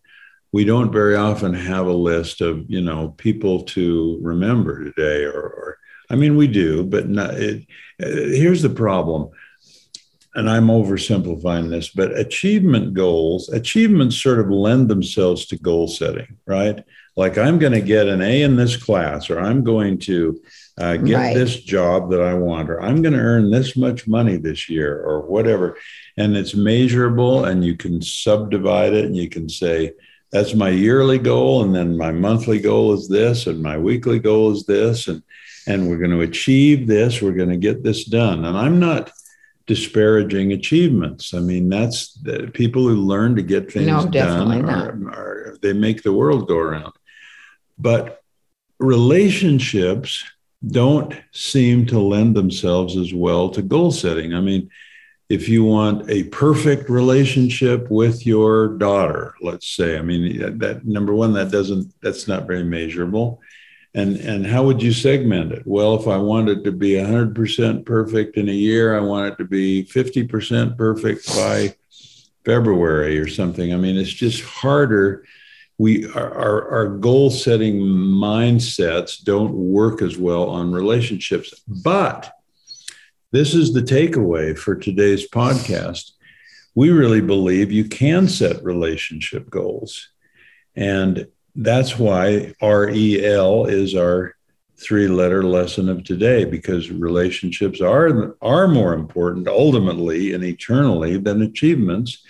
We 0.53 0.63
don't 0.63 0.93
very 0.93 1.17
often 1.17 1.53
have 1.53 1.87
a 1.87 1.93
list 1.93 2.39
of 2.39 2.63
you 2.69 2.79
know 2.79 3.09
people 3.17 3.63
to 3.75 4.17
remember 4.21 4.85
today 4.85 5.25
or, 5.25 5.41
or 5.41 5.77
i 6.09 6.15
mean 6.15 6.37
we 6.37 6.47
do 6.47 6.83
but 6.83 7.07
not, 7.07 7.33
it, 7.35 7.67
uh, 8.01 8.07
here's 8.07 8.63
the 8.63 8.69
problem 8.69 9.29
and 10.33 10.49
i'm 10.49 10.67
oversimplifying 10.67 11.69
this 11.69 11.89
but 11.89 12.17
achievement 12.17 12.95
goals 12.95 13.49
achievements 13.49 14.19
sort 14.19 14.39
of 14.39 14.49
lend 14.49 14.89
themselves 14.89 15.45
to 15.45 15.57
goal 15.57 15.87
setting 15.87 16.37
right? 16.47 16.83
Like 17.15 17.37
i'm 17.37 17.59
going 17.59 17.73
to 17.73 17.81
get 17.81 18.07
an 18.07 18.21
a 18.21 18.41
in 18.41 18.55
this 18.55 18.75
class 18.75 19.29
or 19.29 19.39
i'm 19.39 19.63
going 19.63 19.99
to 19.99 20.41
uh, 20.79 20.95
get 20.95 21.15
right. 21.15 21.33
this 21.33 21.61
job 21.61 22.09
that 22.09 22.21
i 22.21 22.33
want 22.33 22.69
or 22.69 22.81
i'm 22.81 23.01
going 23.01 23.13
to 23.13 23.19
earn 23.19 23.51
this 23.51 23.75
much 23.75 24.07
money 24.07 24.37
this 24.37 24.69
year 24.69 25.01
or 25.03 25.21
whatever. 25.21 25.77
And 26.17 26.35
it's 26.35 26.53
measurable 26.53 27.45
and 27.45 27.63
you 27.63 27.77
can 27.77 28.01
subdivide 28.01 28.93
it 28.93 29.05
and 29.05 29.15
you 29.15 29.29
can 29.29 29.47
say 29.49 29.93
that's 30.31 30.53
my 30.53 30.69
yearly 30.69 31.17
goal 31.17 31.63
and 31.63 31.73
then 31.73 31.97
my 31.97 32.11
monthly 32.11 32.59
goal 32.59 32.93
is 32.93 33.07
this 33.07 33.47
and 33.47 33.61
my 33.61 33.77
weekly 33.77 34.19
goal 34.19 34.51
is 34.51 34.65
this 34.65 35.07
and 35.07 35.23
and 35.67 35.87
we're 35.87 35.97
going 35.97 36.11
to 36.11 36.21
achieve 36.21 36.87
this 36.87 37.21
we're 37.21 37.31
going 37.31 37.49
to 37.49 37.57
get 37.57 37.83
this 37.83 38.05
done. 38.05 38.45
And 38.45 38.57
i'm 38.57 38.79
not 38.79 39.11
disparaging 39.69 40.51
achievements. 40.53 41.33
I 41.33 41.39
mean 41.39 41.69
that's 41.69 42.13
the 42.15 42.49
people 42.53 42.87
who 42.87 42.95
learn 42.95 43.35
to 43.35 43.43
get 43.43 43.71
things 43.71 43.85
no, 43.85 44.07
done 44.07 44.67
are, 44.67 44.89
are, 45.11 45.57
they 45.61 45.73
make 45.73 46.01
the 46.01 46.11
world 46.11 46.47
go 46.47 46.57
around. 46.57 46.93
But 47.77 48.23
relationships 48.79 50.23
don't 50.65 51.13
seem 51.31 51.85
to 51.85 51.99
lend 51.99 52.35
themselves 52.35 52.97
as 52.97 53.13
well 53.13 53.49
to 53.49 53.61
goal 53.61 53.91
setting. 53.91 54.33
I 54.33 54.41
mean 54.41 54.69
if 55.29 55.47
you 55.47 55.63
want 55.63 56.09
a 56.09 56.23
perfect 56.23 56.89
relationship 56.89 57.89
with 57.91 58.25
your 58.25 58.69
daughter 58.79 59.35
let's 59.41 59.67
say 59.67 59.97
i 59.97 60.01
mean 60.01 60.57
that 60.57 60.85
number 60.85 61.13
one 61.13 61.33
that 61.33 61.51
doesn't 61.51 61.93
that's 62.01 62.27
not 62.27 62.47
very 62.47 62.63
measurable. 62.63 63.39
And 63.95 64.17
and 64.17 64.45
how 64.45 64.63
would 64.65 64.83
you 64.83 64.93
segment 64.93 65.51
it? 65.51 65.63
Well 65.65 65.95
if 65.95 66.07
i 66.07 66.17
wanted 66.17 66.63
to 66.63 66.71
be 66.71 66.91
100% 66.91 67.85
perfect 67.85 68.37
in 68.37 68.49
a 68.49 68.53
year 68.53 68.97
i 68.97 69.01
want 69.01 69.31
it 69.31 69.37
to 69.37 69.45
be 69.45 69.85
50% 69.85 70.77
perfect 70.77 71.27
by 71.27 71.75
february 72.45 73.17
or 73.17 73.27
something. 73.27 73.73
I 73.73 73.77
mean 73.77 73.97
it's 73.97 74.13
just 74.13 74.43
harder 74.43 75.23
we 75.79 76.07
our, 76.11 76.69
our 76.69 76.87
goal 76.87 77.31
setting 77.31 77.79
mindsets 77.79 79.23
don't 79.23 79.53
work 79.53 80.03
as 80.03 80.17
well 80.17 80.47
on 80.49 80.71
relationships 80.71 81.53
but 81.67 82.31
this 83.31 83.53
is 83.53 83.73
the 83.73 83.81
takeaway 83.81 84.57
for 84.57 84.75
today's 84.75 85.29
podcast. 85.29 86.13
We 86.73 86.89
really 86.89 87.21
believe 87.21 87.71
you 87.71 87.87
can 87.87 88.27
set 88.27 88.63
relationship 88.63 89.51
goals. 89.51 90.09
And 90.75 91.27
that's 91.55 91.99
why 91.99 92.53
REL 92.59 93.65
is 93.65 93.93
our 93.93 94.35
three 94.77 95.07
letter 95.07 95.43
lesson 95.43 95.89
of 95.89 96.03
today 96.03 96.45
because 96.45 96.89
relationships 96.89 97.81
are 97.81 98.35
are 98.41 98.67
more 98.67 98.93
important 98.93 99.47
ultimately 99.47 100.33
and 100.33 100.43
eternally 100.43 101.17
than 101.17 101.41
achievements 101.41 102.23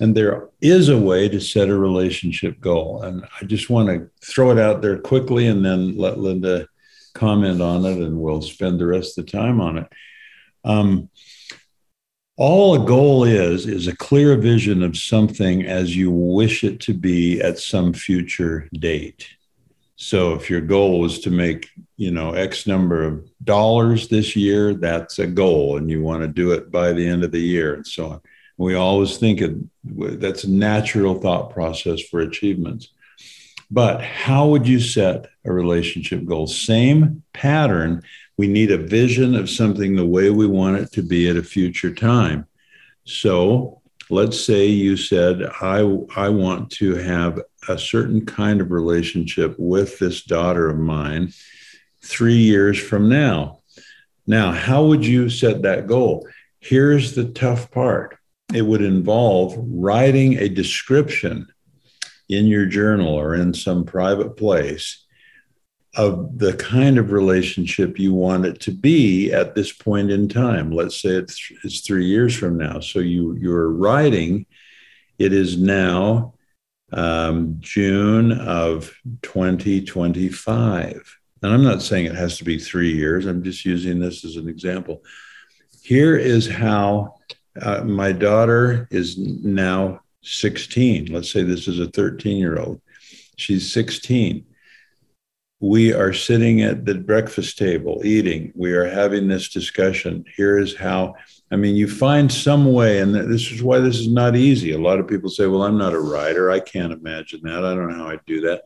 and 0.00 0.16
there 0.16 0.48
is 0.60 0.88
a 0.88 0.98
way 0.98 1.28
to 1.28 1.40
set 1.40 1.68
a 1.68 1.76
relationship 1.76 2.60
goal. 2.60 3.02
And 3.02 3.24
i 3.40 3.44
just 3.44 3.70
want 3.70 3.88
to 3.88 4.10
throw 4.24 4.50
it 4.50 4.58
out 4.58 4.82
there 4.82 4.98
quickly 4.98 5.46
and 5.46 5.64
then 5.64 5.96
let 5.96 6.18
linda 6.18 6.66
comment 7.14 7.60
on 7.60 7.84
it 7.84 7.98
and 7.98 8.18
we'll 8.20 8.42
spend 8.42 8.78
the 8.78 8.86
rest 8.86 9.16
of 9.16 9.26
the 9.26 9.32
time 9.32 9.60
on 9.60 9.78
it. 9.78 9.92
Um, 10.64 11.10
all 12.36 12.82
a 12.82 12.86
goal 12.86 13.22
is 13.22 13.66
is 13.66 13.86
a 13.86 13.96
clear 13.96 14.36
vision 14.36 14.82
of 14.82 14.96
something 14.96 15.64
as 15.64 15.96
you 15.96 16.10
wish 16.10 16.64
it 16.64 16.80
to 16.80 16.92
be 16.92 17.40
at 17.40 17.58
some 17.58 17.92
future 17.92 18.68
date. 18.72 19.28
So 19.94 20.34
if 20.34 20.50
your 20.50 20.60
goal 20.60 20.98
was 20.98 21.20
to 21.20 21.30
make 21.30 21.68
you 21.96 22.10
know 22.10 22.32
x 22.32 22.66
number 22.66 23.04
of 23.04 23.30
dollars 23.44 24.08
this 24.08 24.34
year 24.34 24.74
that's 24.74 25.20
a 25.20 25.26
goal 25.26 25.76
and 25.76 25.88
you 25.88 26.02
want 26.02 26.22
to 26.22 26.28
do 26.28 26.50
it 26.50 26.72
by 26.72 26.92
the 26.92 27.06
end 27.06 27.22
of 27.22 27.30
the 27.30 27.38
year 27.38 27.74
and 27.74 27.86
so 27.86 28.06
on 28.06 28.20
we 28.56 28.74
always 28.74 29.16
think 29.16 29.42
that's 29.84 30.44
a 30.44 30.50
natural 30.50 31.14
thought 31.14 31.50
process 31.50 32.00
for 32.00 32.20
achievements 32.20 32.88
but 33.70 34.02
how 34.02 34.46
would 34.46 34.68
you 34.68 34.78
set 34.78 35.26
a 35.44 35.52
relationship 35.52 36.24
goal 36.24 36.46
same 36.46 37.22
pattern 37.32 38.02
we 38.36 38.46
need 38.46 38.70
a 38.70 38.78
vision 38.78 39.34
of 39.34 39.50
something 39.50 39.94
the 39.94 40.06
way 40.06 40.30
we 40.30 40.46
want 40.46 40.78
it 40.78 40.92
to 40.92 41.02
be 41.02 41.28
at 41.28 41.36
a 41.36 41.42
future 41.42 41.94
time. 41.94 42.46
So 43.04 43.80
let's 44.10 44.40
say 44.40 44.66
you 44.66 44.96
said, 44.96 45.42
I, 45.60 45.78
I 46.16 46.28
want 46.30 46.70
to 46.72 46.96
have 46.96 47.40
a 47.68 47.78
certain 47.78 48.26
kind 48.26 48.60
of 48.60 48.70
relationship 48.70 49.54
with 49.58 49.98
this 49.98 50.22
daughter 50.24 50.68
of 50.68 50.78
mine 50.78 51.32
three 52.02 52.36
years 52.36 52.78
from 52.78 53.08
now. 53.08 53.60
Now, 54.26 54.52
how 54.52 54.86
would 54.86 55.06
you 55.06 55.28
set 55.28 55.62
that 55.62 55.86
goal? 55.86 56.26
Here's 56.60 57.14
the 57.14 57.26
tough 57.26 57.70
part 57.70 58.18
it 58.54 58.62
would 58.62 58.82
involve 58.82 59.56
writing 59.58 60.38
a 60.38 60.48
description 60.48 61.46
in 62.28 62.46
your 62.46 62.66
journal 62.66 63.08
or 63.08 63.34
in 63.34 63.52
some 63.52 63.84
private 63.84 64.36
place 64.36 65.04
of 65.96 66.38
the 66.38 66.52
kind 66.54 66.98
of 66.98 67.12
relationship 67.12 67.98
you 67.98 68.12
want 68.12 68.44
it 68.44 68.60
to 68.60 68.72
be 68.72 69.32
at 69.32 69.54
this 69.54 69.72
point 69.72 70.10
in 70.10 70.28
time. 70.28 70.72
Let's 70.72 71.00
say 71.00 71.10
it's, 71.10 71.52
it's 71.62 71.80
three 71.80 72.06
years 72.06 72.34
from 72.34 72.56
now. 72.56 72.80
So 72.80 72.98
you 72.98 73.36
you're 73.36 73.70
writing. 73.70 74.46
It 75.18 75.32
is 75.32 75.56
now 75.56 76.34
um, 76.92 77.56
June 77.60 78.32
of 78.32 78.92
2025. 79.22 81.18
And 81.42 81.52
I'm 81.52 81.62
not 81.62 81.82
saying 81.82 82.06
it 82.06 82.14
has 82.14 82.38
to 82.38 82.44
be 82.44 82.58
three 82.58 82.92
years. 82.92 83.26
I'm 83.26 83.42
just 83.42 83.64
using 83.64 84.00
this 84.00 84.24
as 84.24 84.36
an 84.36 84.48
example. 84.48 85.02
Here 85.82 86.16
is 86.16 86.48
how 86.48 87.16
uh, 87.60 87.84
my 87.84 88.12
daughter 88.12 88.88
is 88.90 89.18
now 89.18 90.00
16. 90.22 91.06
Let's 91.06 91.32
say 91.32 91.42
this 91.42 91.68
is 91.68 91.78
a 91.78 91.88
13 91.88 92.36
year 92.36 92.58
old. 92.58 92.80
She's 93.36 93.72
16 93.72 94.44
we 95.64 95.94
are 95.94 96.12
sitting 96.12 96.60
at 96.60 96.84
the 96.84 96.94
breakfast 96.94 97.56
table 97.56 98.02
eating. 98.04 98.52
We 98.54 98.72
are 98.72 98.84
having 98.84 99.28
this 99.28 99.48
discussion. 99.48 100.24
Here 100.36 100.58
is 100.58 100.76
how 100.76 101.14
i 101.50 101.56
mean 101.56 101.76
you 101.76 101.88
find 101.88 102.32
some 102.32 102.72
way 102.72 103.00
and 103.00 103.14
this 103.14 103.50
is 103.50 103.62
why 103.62 103.78
this 103.78 103.98
is 103.98 104.08
not 104.08 104.36
easy. 104.36 104.72
A 104.72 104.78
lot 104.78 104.98
of 104.98 105.08
people 105.08 105.30
say 105.30 105.46
well 105.46 105.62
i'm 105.62 105.78
not 105.78 105.94
a 105.94 106.00
writer. 106.00 106.50
I 106.50 106.60
can't 106.60 106.92
imagine 106.92 107.40
that. 107.44 107.64
I 107.64 107.74
don't 107.74 107.88
know 107.88 107.96
how 107.96 108.10
I'd 108.10 108.26
do 108.26 108.42
that. 108.42 108.64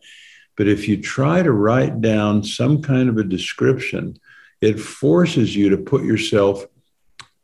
But 0.56 0.66
if 0.66 0.88
you 0.88 1.00
try 1.00 1.40
to 1.40 1.52
write 1.52 2.00
down 2.00 2.42
some 2.42 2.82
kind 2.82 3.08
of 3.08 3.16
a 3.16 3.24
description 3.24 4.18
it 4.60 4.80
forces 4.80 5.54
you 5.54 5.70
to 5.70 5.76
put 5.76 6.02
yourself 6.02 6.64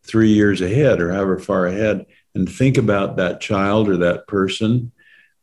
three 0.07 0.33
years 0.33 0.61
ahead 0.61 1.01
or 1.01 1.13
however 1.13 1.39
far 1.39 1.67
ahead 1.67 2.07
and 2.35 2.51
think 2.51 2.79
about 2.79 3.17
that 3.17 3.41
child 3.41 3.89
or 3.89 3.97
that 3.99 4.27
person 4.27 4.93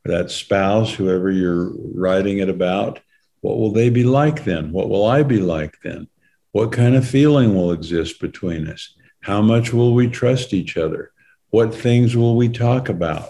or 0.05 0.11
that 0.11 0.31
spouse 0.31 0.93
whoever 0.93 1.31
you're 1.31 1.71
writing 1.93 2.39
it 2.39 2.49
about 2.49 2.99
what 3.41 3.57
will 3.57 3.71
they 3.71 3.89
be 3.89 4.03
like 4.03 4.45
then? 4.45 4.71
What 4.71 4.89
will 4.89 5.05
I 5.05 5.23
be 5.23 5.39
like 5.39 5.77
then? 5.83 6.07
What 6.51 6.71
kind 6.71 6.95
of 6.95 7.07
feeling 7.07 7.55
will 7.55 7.71
exist 7.71 8.19
between 8.21 8.67
us? 8.67 8.95
How 9.21 9.41
much 9.41 9.73
will 9.73 9.93
we 9.93 10.07
trust 10.07 10.53
each 10.53 10.77
other? 10.77 11.11
What 11.49 11.73
things 11.73 12.15
will 12.15 12.35
we 12.35 12.49
talk 12.49 12.87
about? 12.89 13.29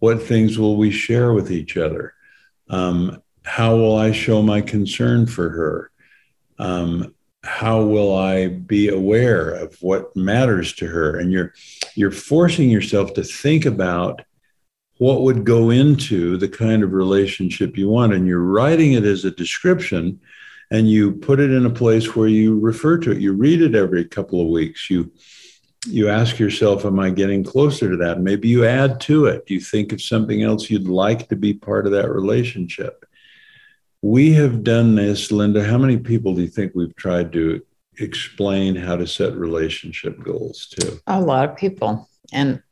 What 0.00 0.22
things 0.22 0.58
will 0.58 0.76
we 0.76 0.90
share 0.90 1.32
with 1.32 1.50
each 1.50 1.76
other? 1.76 2.14
Um, 2.68 3.22
how 3.44 3.76
will 3.76 3.96
I 3.96 4.12
show 4.12 4.42
my 4.42 4.60
concern 4.60 5.26
for 5.26 5.48
her? 5.50 5.90
Um, 6.58 7.13
how 7.44 7.82
will 7.82 8.14
I 8.16 8.48
be 8.48 8.88
aware 8.88 9.50
of 9.50 9.76
what 9.82 10.14
matters 10.16 10.72
to 10.74 10.86
her? 10.86 11.18
And 11.18 11.30
you're 11.30 11.52
you're 11.94 12.10
forcing 12.10 12.70
yourself 12.70 13.14
to 13.14 13.22
think 13.22 13.66
about 13.66 14.22
what 14.98 15.22
would 15.22 15.44
go 15.44 15.70
into 15.70 16.36
the 16.36 16.48
kind 16.48 16.82
of 16.82 16.92
relationship 16.92 17.76
you 17.76 17.88
want. 17.88 18.14
And 18.14 18.26
you're 18.26 18.40
writing 18.40 18.92
it 18.92 19.04
as 19.04 19.24
a 19.24 19.30
description 19.30 20.20
and 20.70 20.88
you 20.88 21.12
put 21.12 21.40
it 21.40 21.50
in 21.50 21.66
a 21.66 21.70
place 21.70 22.16
where 22.16 22.28
you 22.28 22.58
refer 22.58 22.98
to 22.98 23.12
it. 23.12 23.20
You 23.20 23.32
read 23.32 23.60
it 23.60 23.74
every 23.74 24.04
couple 24.04 24.40
of 24.40 24.48
weeks. 24.48 24.88
You 24.90 25.12
you 25.86 26.08
ask 26.08 26.38
yourself, 26.38 26.86
Am 26.86 26.98
I 26.98 27.10
getting 27.10 27.44
closer 27.44 27.90
to 27.90 27.96
that? 27.98 28.20
Maybe 28.20 28.48
you 28.48 28.64
add 28.64 29.00
to 29.02 29.26
it. 29.26 29.44
You 29.48 29.60
think 29.60 29.92
of 29.92 30.00
something 30.00 30.42
else 30.42 30.70
you'd 30.70 30.88
like 30.88 31.28
to 31.28 31.36
be 31.36 31.52
part 31.52 31.86
of 31.86 31.92
that 31.92 32.10
relationship. 32.10 33.04
We 34.04 34.34
have 34.34 34.62
done 34.62 34.94
this, 34.96 35.32
Linda. 35.32 35.64
How 35.64 35.78
many 35.78 35.96
people 35.96 36.34
do 36.34 36.42
you 36.42 36.48
think 36.48 36.72
we've 36.74 36.94
tried 36.94 37.32
to 37.32 37.62
explain 37.96 38.76
how 38.76 38.96
to 38.96 39.06
set 39.06 39.34
relationship 39.34 40.22
goals 40.22 40.66
to? 40.72 41.00
A 41.06 41.18
lot 41.18 41.48
of 41.48 41.56
people. 41.56 42.06
And 42.30 42.62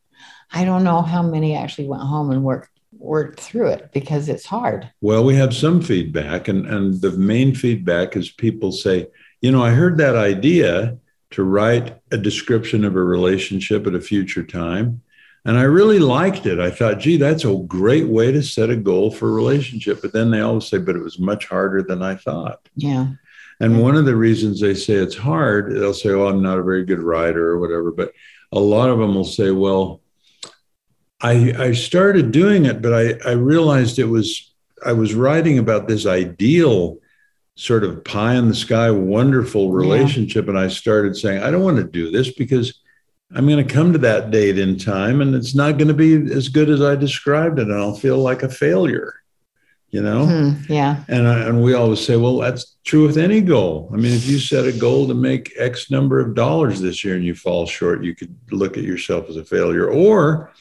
I 0.53 0.66
don't 0.66 0.85
know 0.85 1.01
how 1.01 1.23
many 1.23 1.57
actually 1.57 1.88
went 1.88 2.03
home 2.03 2.31
and 2.31 2.45
worked 2.45 2.68
worked 2.99 3.40
through 3.40 3.68
it 3.68 3.90
because 3.95 4.29
it's 4.29 4.45
hard. 4.45 4.90
Well, 5.01 5.25
we 5.25 5.35
have 5.37 5.55
some 5.55 5.81
feedback, 5.81 6.49
and, 6.49 6.66
and 6.66 7.01
the 7.01 7.12
main 7.12 7.55
feedback 7.55 8.14
is 8.14 8.31
people 8.31 8.71
say, 8.71 9.07
you 9.40 9.51
know, 9.51 9.64
I 9.64 9.71
heard 9.71 9.97
that 9.97 10.14
idea 10.14 10.99
to 11.31 11.45
write 11.45 11.99
a 12.11 12.18
description 12.18 12.85
of 12.85 12.95
a 12.95 13.03
relationship 13.03 13.87
at 13.87 13.95
a 13.95 14.01
future 14.03 14.45
time. 14.45 15.01
And 15.44 15.59
I 15.59 15.62
really 15.62 15.98
liked 15.98 16.46
it. 16.46 16.61
I 16.61 16.70
thought, 16.70 17.00
gee, 17.00 17.16
that's 17.16 17.44
a 17.44 17.57
great 17.66 18.07
way 18.07 18.31
to 18.31 18.42
set 18.42 18.70
a 18.70 18.76
goal 18.76 19.11
for 19.11 19.28
a 19.28 19.33
relationship. 19.33 20.00
But 20.00 20.12
then 20.12 20.31
they 20.31 20.40
always 20.40 20.68
say, 20.68 20.78
but 20.78 20.94
it 20.94 21.02
was 21.02 21.18
much 21.18 21.46
harder 21.46 21.83
than 21.83 22.00
I 22.00 22.14
thought. 22.14 22.68
Yeah. 22.76 23.09
And 23.59 23.83
one 23.83 23.96
of 23.96 24.05
the 24.05 24.16
reasons 24.16 24.61
they 24.61 24.74
say 24.74 24.94
it's 24.94 25.16
hard, 25.16 25.72
they'll 25.74 25.94
say, 25.94 26.11
oh, 26.11 26.28
I'm 26.28 26.42
not 26.42 26.59
a 26.59 26.64
very 26.64 26.85
good 26.85 27.00
writer 27.00 27.50
or 27.50 27.59
whatever. 27.59 27.90
But 27.90 28.12
a 28.52 28.61
lot 28.61 28.88
of 28.88 28.98
them 28.98 29.14
will 29.14 29.24
say, 29.24 29.50
well, 29.50 30.00
I, 31.20 31.55
I 31.57 31.72
started 31.72 32.33
doing 32.33 32.64
it, 32.66 32.83
but 32.83 32.92
I, 32.92 33.28
I 33.28 33.33
realized 33.33 33.98
it 33.98 34.05
was, 34.05 34.52
I 34.85 34.92
was 34.92 35.14
writing 35.14 35.59
about 35.59 35.87
this 35.87 36.07
ideal 36.07 36.98
sort 37.55 37.85
of 37.85 38.05
pie 38.05 38.35
in 38.35 38.48
the 38.48 38.55
sky, 38.55 38.90
wonderful 38.90 39.70
relationship. 39.70 40.46
Yeah. 40.46 40.50
And 40.50 40.59
I 40.59 40.68
started 40.68 41.16
saying, 41.16 41.42
I 41.42 41.50
don't 41.50 41.62
want 41.62 41.76
to 41.76 41.85
do 41.85 42.11
this 42.11 42.33
because 42.33 42.82
I'm 43.35 43.47
going 43.47 43.66
to 43.66 43.75
come 43.75 43.92
to 43.92 43.99
that 44.01 44.31
date 44.31 44.59
in 44.59 44.79
time 44.79 45.21
and 45.21 45.35
it's 45.35 45.55
not 45.55 45.79
going 45.79 45.88
to 45.88 45.95
be 45.95 46.14
as 46.33 46.49
good 46.49 46.68
as 46.68 46.83
I 46.83 46.97
described 46.97 47.59
it. 47.59 47.68
And 47.68 47.75
I'll 47.75 47.95
feel 47.95 48.18
like 48.18 48.42
a 48.42 48.49
failure, 48.49 49.14
you 49.90 50.03
know? 50.03 50.27
Mm-hmm. 50.27 50.73
Yeah. 50.73 51.05
And, 51.09 51.27
I, 51.27 51.40
and 51.45 51.62
we 51.62 51.75
always 51.75 52.05
say, 52.05 52.16
well, 52.16 52.38
that's 52.38 52.77
true 52.85 53.07
with 53.07 53.16
any 53.16 53.40
goal. 53.40 53.90
I 53.92 53.97
mean, 53.97 54.12
if 54.12 54.27
you 54.27 54.38
set 54.38 54.66
a 54.66 54.73
goal 54.73 55.09
to 55.09 55.14
make 55.14 55.53
X 55.57 55.90
number 55.90 56.21
of 56.21 56.35
dollars 56.35 56.81
this 56.81 57.05
year 57.05 57.16
and 57.16 57.25
you 57.25 57.35
fall 57.35 57.66
short, 57.66 58.05
you 58.05 58.14
could 58.14 58.37
look 58.51 58.77
at 58.77 58.85
yourself 58.85 59.31
as 59.31 59.37
a 59.37 59.45
failure. 59.45 59.88
Or 59.88 60.53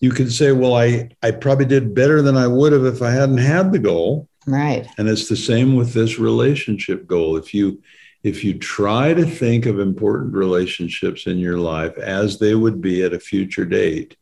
you 0.00 0.10
could 0.10 0.32
say, 0.32 0.52
well, 0.52 0.74
I, 0.76 1.10
I 1.22 1.32
probably 1.32 1.64
did 1.64 1.94
better 1.94 2.22
than 2.22 2.36
I 2.36 2.46
would 2.46 2.72
have 2.72 2.84
if 2.84 3.02
I 3.02 3.10
hadn't 3.10 3.38
had 3.38 3.72
the 3.72 3.78
goal. 3.78 4.28
Right. 4.46 4.86
And 4.98 5.08
it's 5.08 5.28
the 5.28 5.36
same 5.36 5.74
with 5.74 5.94
this 5.94 6.18
relationship 6.18 7.06
goal. 7.06 7.36
If 7.36 7.54
you 7.54 7.82
if 8.24 8.42
you 8.42 8.58
try 8.58 9.12
to 9.12 9.26
think 9.26 9.66
of 9.66 9.78
important 9.78 10.32
relationships 10.32 11.26
in 11.26 11.36
your 11.38 11.58
life 11.58 11.96
as 11.98 12.38
they 12.38 12.54
would 12.54 12.80
be 12.80 13.02
at 13.02 13.12
a 13.12 13.20
future 13.20 13.66
date, 13.66 14.16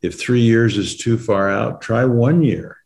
if 0.00 0.18
three 0.18 0.40
years 0.40 0.78
is 0.78 0.96
too 0.96 1.18
far 1.18 1.50
out, 1.50 1.82
try 1.82 2.04
one 2.06 2.42
year 2.42 2.78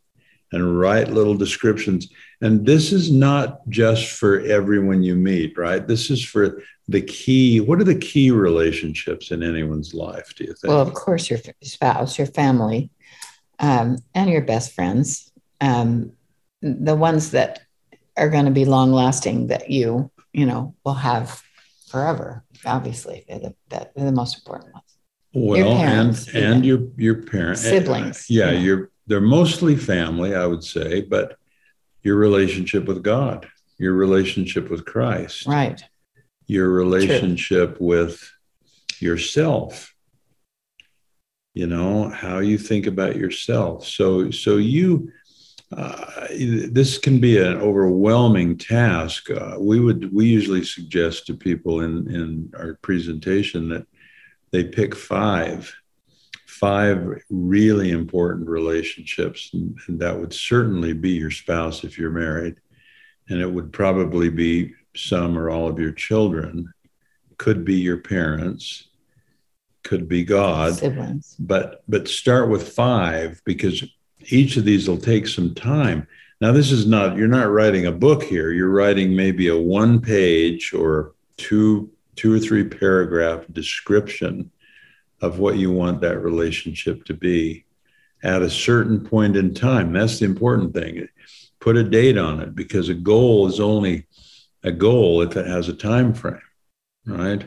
and 0.51 0.77
write 0.77 1.07
little 1.07 1.35
descriptions. 1.35 2.09
And 2.41 2.65
this 2.65 2.91
is 2.91 3.09
not 3.09 3.67
just 3.69 4.11
for 4.11 4.41
everyone 4.41 5.03
you 5.03 5.15
meet, 5.15 5.57
right? 5.57 5.87
This 5.87 6.11
is 6.11 6.23
for 6.23 6.61
the 6.89 7.01
key. 7.01 7.61
What 7.61 7.79
are 7.79 7.85
the 7.85 7.95
key 7.95 8.31
relationships 8.31 9.31
in 9.31 9.43
anyone's 9.43 9.93
life, 9.93 10.35
do 10.35 10.43
you 10.43 10.53
think? 10.53 10.69
Well, 10.69 10.81
of 10.81 10.93
course, 10.93 11.29
your 11.29 11.39
spouse, 11.63 12.17
your 12.17 12.27
family, 12.27 12.91
um, 13.59 13.97
and 14.13 14.29
your 14.29 14.41
best 14.41 14.73
friends. 14.73 15.31
Um, 15.61 16.11
the 16.61 16.95
ones 16.95 17.31
that 17.31 17.61
are 18.17 18.29
going 18.29 18.45
to 18.45 18.51
be 18.51 18.65
long 18.65 18.91
lasting 18.91 19.47
that 19.47 19.69
you 19.69 20.11
you 20.33 20.45
know 20.45 20.75
will 20.83 20.93
have 20.93 21.41
forever 21.87 22.43
obviously 22.65 23.25
they're 23.27 23.39
the, 23.39 23.55
they're 23.69 24.05
the 24.05 24.11
most 24.11 24.37
important 24.37 24.73
ones. 24.73 24.83
Well 25.33 25.77
parents, 25.77 26.27
and 26.27 26.37
and 26.37 26.65
your 26.65 26.87
your 26.97 27.21
parents 27.23 27.65
eh, 27.65 27.69
siblings 27.69 28.29
yeah, 28.29 28.51
yeah 28.51 28.59
you're 28.59 28.91
they're 29.07 29.21
mostly 29.21 29.75
family 29.75 30.35
i 30.35 30.45
would 30.45 30.63
say 30.63 31.01
but 31.01 31.37
your 32.01 32.15
relationship 32.15 32.85
with 32.85 33.03
god 33.03 33.47
your 33.77 33.93
relationship 33.93 34.69
with 34.69 34.85
christ 34.85 35.45
right. 35.45 35.83
your 36.47 36.69
relationship 36.69 37.77
True. 37.77 37.87
with 37.87 38.31
yourself 38.99 39.93
you 41.57 41.65
know 41.65 42.09
how 42.09 42.37
you 42.37 42.55
think 42.59 42.85
about 42.85 43.15
yourself. 43.15 43.83
So 43.87 44.29
so 44.29 44.57
you 44.57 45.11
uh, 45.75 46.27
this 46.29 46.97
can 46.97 47.19
be 47.19 47.37
an 47.37 47.57
overwhelming 47.57 48.57
task. 48.57 49.29
Uh, 49.29 49.57
we 49.59 49.79
would 49.79 50.13
we 50.13 50.25
usually 50.25 50.63
suggest 50.63 51.25
to 51.27 51.33
people 51.33 51.81
in 51.81 52.09
in 52.09 52.51
our 52.57 52.75
presentation 52.81 53.67
that 53.69 53.85
they 54.51 54.63
pick 54.63 54.95
five 54.95 55.73
five 56.45 57.21
really 57.29 57.91
important 57.91 58.47
relationships 58.47 59.51
and, 59.53 59.77
and 59.87 59.99
that 59.99 60.17
would 60.17 60.33
certainly 60.33 60.93
be 60.93 61.11
your 61.11 61.29
spouse 61.29 61.83
if 61.83 61.97
you're 61.97 62.09
married 62.09 62.55
and 63.29 63.39
it 63.39 63.51
would 63.51 63.71
probably 63.71 64.29
be 64.29 64.73
some 64.95 65.37
or 65.37 65.51
all 65.51 65.67
of 65.67 65.77
your 65.77 65.91
children 65.91 66.73
could 67.37 67.63
be 67.63 67.75
your 67.75 67.97
parents 67.97 68.87
could 69.83 70.07
be 70.07 70.23
god 70.23 70.73
Siblings. 70.73 71.35
but 71.37 71.83
but 71.87 72.07
start 72.07 72.49
with 72.49 72.69
five 72.69 73.39
because 73.45 73.83
each 74.27 74.57
of 74.57 74.65
these 74.65 74.87
will 74.87 74.97
take 74.97 75.27
some 75.27 75.53
time. 75.53 76.07
Now, 76.39 76.51
this 76.51 76.71
is 76.71 76.85
not, 76.85 77.17
you're 77.17 77.27
not 77.27 77.49
writing 77.49 77.87
a 77.87 77.91
book 77.91 78.23
here. 78.23 78.51
You're 78.51 78.69
writing 78.69 79.15
maybe 79.15 79.47
a 79.47 79.57
one 79.57 79.99
page 79.99 80.73
or 80.73 81.13
two, 81.37 81.89
two 82.15 82.33
or 82.33 82.39
three 82.39 82.63
paragraph 82.63 83.45
description 83.51 84.51
of 85.21 85.39
what 85.39 85.57
you 85.57 85.71
want 85.71 86.01
that 86.01 86.19
relationship 86.19 87.05
to 87.05 87.13
be 87.13 87.65
at 88.23 88.41
a 88.41 88.49
certain 88.49 89.03
point 89.03 89.35
in 89.35 89.53
time. 89.53 89.93
That's 89.93 90.19
the 90.19 90.25
important 90.25 90.73
thing. 90.73 91.07
Put 91.59 91.75
a 91.75 91.83
date 91.83 92.17
on 92.17 92.39
it 92.39 92.55
because 92.55 92.89
a 92.89 92.93
goal 92.93 93.47
is 93.47 93.59
only 93.59 94.05
a 94.63 94.71
goal 94.71 95.21
if 95.21 95.35
it 95.35 95.47
has 95.47 95.69
a 95.69 95.73
time 95.73 96.13
frame, 96.13 96.39
right? 97.05 97.45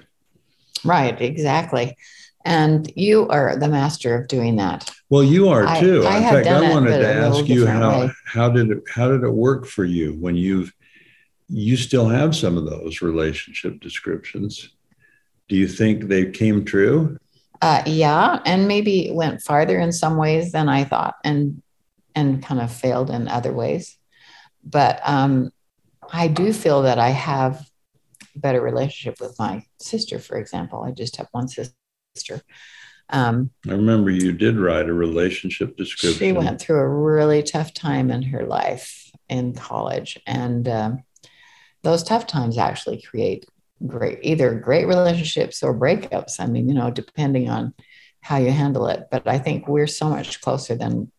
Right, 0.85 1.21
exactly. 1.21 1.97
And 2.45 2.91
you 2.97 3.29
are 3.29 3.57
the 3.57 3.69
master 3.69 4.17
of 4.17 4.29
doing 4.29 4.57
that. 4.57 4.91
Well, 5.11 5.25
you 5.25 5.49
are 5.49 5.81
too. 5.81 6.05
I, 6.05 6.13
I 6.13 6.17
In 6.19 6.23
fact, 6.23 6.47
I 6.47 6.71
wanted 6.71 6.99
to 6.99 7.13
ask 7.13 7.49
you 7.49 7.67
how 7.67 8.01
way. 8.03 8.11
how 8.25 8.49
did 8.49 8.71
it 8.71 8.79
how 8.89 9.11
did 9.11 9.25
it 9.25 9.31
work 9.31 9.67
for 9.67 9.85
you 9.85 10.15
when 10.15 10.37
you've 10.37 10.73
you 11.49 11.77
still 11.77 12.09
have 12.09 12.37
some 12.37 12.57
of 12.57 12.65
those 12.65 13.03
relationship 13.03 13.81
descriptions. 13.81 14.71
Do 15.49 15.57
you 15.57 15.67
think 15.67 16.05
they 16.05 16.31
came 16.31 16.65
true? 16.65 17.19
Uh, 17.61 17.83
yeah, 17.87 18.41
and 18.47 18.69
maybe 18.69 19.11
went 19.13 19.43
farther 19.43 19.81
in 19.81 19.91
some 19.91 20.17
ways 20.17 20.53
than 20.53 20.69
I 20.69 20.85
thought, 20.85 21.17
and 21.25 21.61
and 22.15 22.43
kind 22.43 22.61
of 22.61 22.73
failed 22.73 23.11
in 23.11 23.27
other 23.27 23.53
ways. 23.53 23.99
But 24.63 25.01
um, 25.03 25.51
I 26.13 26.29
do 26.29 26.53
feel 26.53 26.83
that 26.83 27.01
I 27.01 27.11
have 27.11 27.69
a 28.37 28.39
better 28.39 28.61
relationship 28.61 29.21
with 29.21 29.37
my 29.41 29.65
sister, 29.81 30.21
for 30.21 30.39
example. 30.39 30.85
I 30.85 30.93
just 30.93 31.17
have 31.17 31.29
one 31.33 31.49
sister. 31.49 32.43
Um, 33.11 33.51
I 33.69 33.73
remember 33.73 34.11
you 34.11 34.33
did 34.33 34.59
write 34.59 34.89
a 34.89 34.95
relationship 34.95 35.77
description. 35.77 36.19
She 36.19 36.33
went 36.33 36.61
through 36.61 36.79
a 36.79 36.89
really 36.89 37.43
tough 37.43 37.75
time 37.75 38.11
in 38.11 38.23
her 38.23 38.47
life 38.47 39.11
in 39.29 39.55
college, 39.55 40.19
and 40.27 40.69
um, 40.69 41.03
those 41.83 42.03
tough 42.03 42.27
times 42.27 42.57
actually 42.57 43.03
create 43.03 43.47
great 43.87 44.21
either 44.23 44.55
great 44.55 44.87
relationships 44.87 45.63
or 45.63 45.75
breakups. 45.75 46.39
I 46.39 46.47
mean, 46.47 46.69
you 46.69 46.75
know, 46.75 46.91
depending 46.91 47.49
on 47.49 47.75
how 48.21 48.37
you 48.37 48.51
handle 48.51 48.87
it. 48.87 49.09
But 49.11 49.27
I 49.27 49.39
think 49.39 49.67
we're 49.67 49.87
so 49.87 50.09
much 50.09 50.41
closer 50.41 50.75
than 50.75 51.11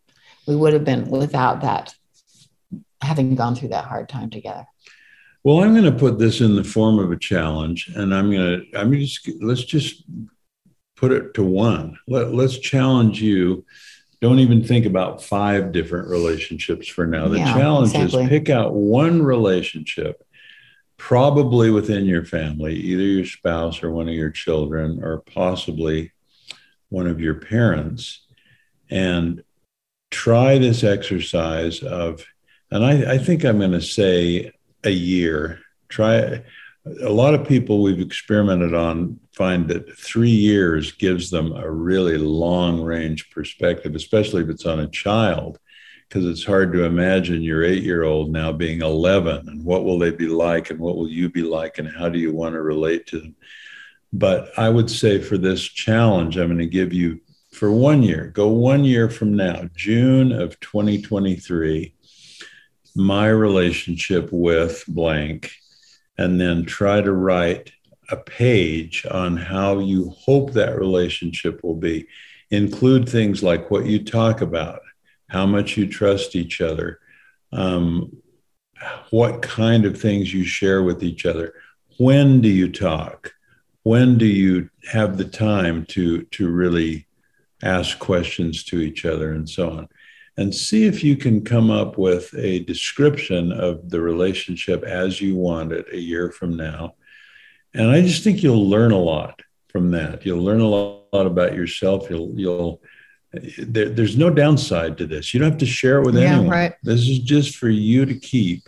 we 0.47 0.56
would 0.56 0.73
have 0.73 0.86
been 0.86 1.10
without 1.10 1.62
that, 1.62 1.93
having 3.01 3.36
gone 3.36 3.56
through 3.56 3.69
that 3.69 3.86
hard 3.86 4.10
time 4.10 4.30
together. 4.30 4.65
Well, 5.43 5.63
I'm 5.63 5.73
going 5.73 5.91
to 5.91 5.91
put 5.91 6.19
this 6.19 6.39
in 6.39 6.56
the 6.56 6.63
form 6.63 6.99
of 6.99 7.12
a 7.12 7.17
challenge, 7.17 7.89
and 7.95 8.13
I'm 8.13 8.32
going 8.32 8.62
to. 8.62 8.80
I'm 8.80 8.93
just 8.93 9.27
let's 9.41 9.63
just 9.63 10.04
put 11.01 11.11
it 11.11 11.33
to 11.33 11.43
one. 11.43 11.97
Let, 12.07 12.31
let's 12.31 12.59
challenge 12.59 13.21
you. 13.21 13.65
Don't 14.21 14.37
even 14.37 14.63
think 14.63 14.85
about 14.85 15.23
five 15.23 15.71
different 15.71 16.07
relationships 16.07 16.87
for 16.87 17.07
now. 17.07 17.27
The 17.27 17.39
yeah, 17.39 17.53
challenge 17.53 17.95
exactly. 17.95 18.23
is 18.23 18.29
pick 18.29 18.49
out 18.51 18.75
one 18.75 19.23
relationship, 19.23 20.23
probably 20.97 21.71
within 21.71 22.05
your 22.05 22.23
family, 22.23 22.75
either 22.75 23.01
your 23.01 23.25
spouse 23.25 23.81
or 23.81 23.89
one 23.89 24.07
of 24.07 24.13
your 24.13 24.29
children, 24.29 25.03
or 25.03 25.21
possibly 25.21 26.11
one 26.89 27.07
of 27.07 27.19
your 27.19 27.35
parents, 27.35 28.23
and 28.91 29.43
try 30.11 30.59
this 30.59 30.83
exercise 30.83 31.81
of, 31.81 32.23
and 32.69 32.85
I, 32.85 33.13
I 33.13 33.17
think 33.17 33.43
I'm 33.43 33.57
going 33.57 33.71
to 33.71 33.81
say 33.81 34.51
a 34.83 34.91
year. 34.91 35.61
Try 35.89 36.43
a 36.85 37.09
lot 37.09 37.33
of 37.33 37.47
people 37.47 37.81
we've 37.81 37.99
experimented 37.99 38.73
on 38.73 39.19
find 39.33 39.67
that 39.67 39.97
three 39.97 40.29
years 40.29 40.91
gives 40.91 41.29
them 41.29 41.53
a 41.53 41.69
really 41.69 42.17
long 42.17 42.81
range 42.81 43.29
perspective, 43.29 43.95
especially 43.95 44.41
if 44.41 44.49
it's 44.49 44.65
on 44.65 44.79
a 44.79 44.87
child, 44.87 45.59
because 46.07 46.25
it's 46.25 46.43
hard 46.43 46.73
to 46.73 46.83
imagine 46.83 47.41
your 47.41 47.63
eight 47.63 47.83
year 47.83 48.03
old 48.03 48.31
now 48.31 48.51
being 48.51 48.81
11 48.81 49.47
and 49.47 49.63
what 49.63 49.83
will 49.83 49.99
they 49.99 50.11
be 50.11 50.27
like 50.27 50.71
and 50.71 50.79
what 50.79 50.97
will 50.97 51.07
you 51.07 51.29
be 51.29 51.43
like 51.43 51.77
and 51.77 51.87
how 51.87 52.09
do 52.09 52.17
you 52.17 52.33
want 52.33 52.53
to 52.53 52.61
relate 52.61 53.05
to 53.07 53.19
them. 53.19 53.35
But 54.11 54.49
I 54.57 54.69
would 54.69 54.89
say 54.89 55.19
for 55.19 55.37
this 55.37 55.63
challenge, 55.63 56.37
I'm 56.37 56.47
going 56.47 56.57
to 56.57 56.65
give 56.65 56.93
you 56.93 57.21
for 57.53 57.71
one 57.71 58.01
year, 58.01 58.27
go 58.27 58.47
one 58.47 58.83
year 58.83 59.09
from 59.09 59.35
now, 59.35 59.69
June 59.75 60.31
of 60.31 60.59
2023 60.61 61.93
my 62.95 63.27
relationship 63.27 64.29
with 64.31 64.83
blank, 64.87 65.51
and 66.17 66.39
then 66.39 66.65
try 66.65 67.02
to 67.02 67.12
write 67.12 67.71
a 68.10 68.17
page 68.17 69.06
on 69.10 69.38
how 69.38 69.80
you 69.80 70.10
hope 70.10 70.52
that 70.52 70.78
relationship 70.78 71.63
will 71.63 71.76
be. 71.76 72.08
Include 72.50 73.08
things 73.08 73.41
like 73.41 73.71
what 73.71 73.86
you 73.86 74.04
talk 74.04 74.41
about, 74.41 74.82
how 75.30 75.45
much 75.45 75.78
you 75.78 75.88
trust 75.88 76.36
each 76.36 76.60
other, 76.60 77.00
um, 77.54 78.17
what 79.12 79.41
kind 79.41 79.86
of 79.86 80.00
things 80.00 80.34
you 80.34 80.43
share 80.43 80.84
with 80.84 81.04
each 81.04 81.26
other. 81.26 81.54
When 81.97 82.41
do 82.41 82.50
you 82.50 82.69
talk? 82.71 83.32
When 83.84 84.17
do 84.17 84.26
you 84.26 84.69
have 84.91 85.17
the 85.17 85.26
time 85.26 85.86
to 85.88 86.24
to 86.24 86.50
really 86.50 87.08
ask 87.63 88.00
questions 88.00 88.63
to 88.65 88.80
each 88.80 89.06
other 89.06 89.32
and 89.32 89.50
so 89.50 89.69
on? 89.71 89.88
And 90.37 90.55
see 90.55 90.85
if 90.85 91.03
you 91.03 91.17
can 91.17 91.43
come 91.43 91.69
up 91.69 91.97
with 91.97 92.33
a 92.35 92.59
description 92.59 93.51
of 93.51 93.89
the 93.89 93.99
relationship 94.01 94.83
as 94.83 95.19
you 95.21 95.35
want 95.35 95.71
it 95.73 95.85
a 95.91 95.99
year 95.99 96.31
from 96.31 96.55
now. 96.55 96.95
And 97.73 97.89
I 97.89 98.01
just 98.01 98.23
think 98.23 98.41
you'll 98.41 98.67
learn 98.69 98.91
a 98.91 98.97
lot 98.97 99.41
from 99.67 99.91
that. 99.91 100.25
You'll 100.25 100.43
learn 100.43 100.61
a 100.61 100.67
lot, 100.67 101.03
lot 101.13 101.25
about 101.25 101.53
yourself. 101.53 102.09
You'll 102.09 102.33
you'll 102.39 102.81
there, 103.57 103.89
there's 103.89 104.17
no 104.17 104.29
downside 104.29 104.97
to 104.97 105.05
this. 105.05 105.33
You 105.33 105.39
don't 105.39 105.51
have 105.51 105.59
to 105.59 105.65
share 105.65 105.99
it 105.99 106.05
with 106.05 106.15
Yeah, 106.17 106.33
anyone. 106.35 106.49
right. 106.49 106.73
This 106.83 107.01
is 107.07 107.19
just 107.19 107.55
for 107.57 107.69
you 107.69 108.05
to 108.05 108.15
keep. 108.15 108.63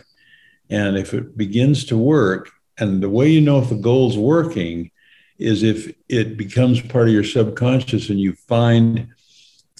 And 0.70 0.96
if 0.96 1.12
it 1.12 1.36
begins 1.36 1.84
to 1.86 1.98
work, 1.98 2.50
and 2.78 3.02
the 3.02 3.10
way 3.10 3.28
you 3.28 3.40
know 3.40 3.58
if 3.60 3.68
the 3.68 3.74
goal's 3.76 4.16
working 4.18 4.90
is 5.38 5.62
if 5.62 5.94
it 6.08 6.36
becomes 6.36 6.80
part 6.80 7.08
of 7.08 7.14
your 7.14 7.24
subconscious 7.24 8.08
and 8.08 8.18
you 8.20 8.34
find 8.34 9.08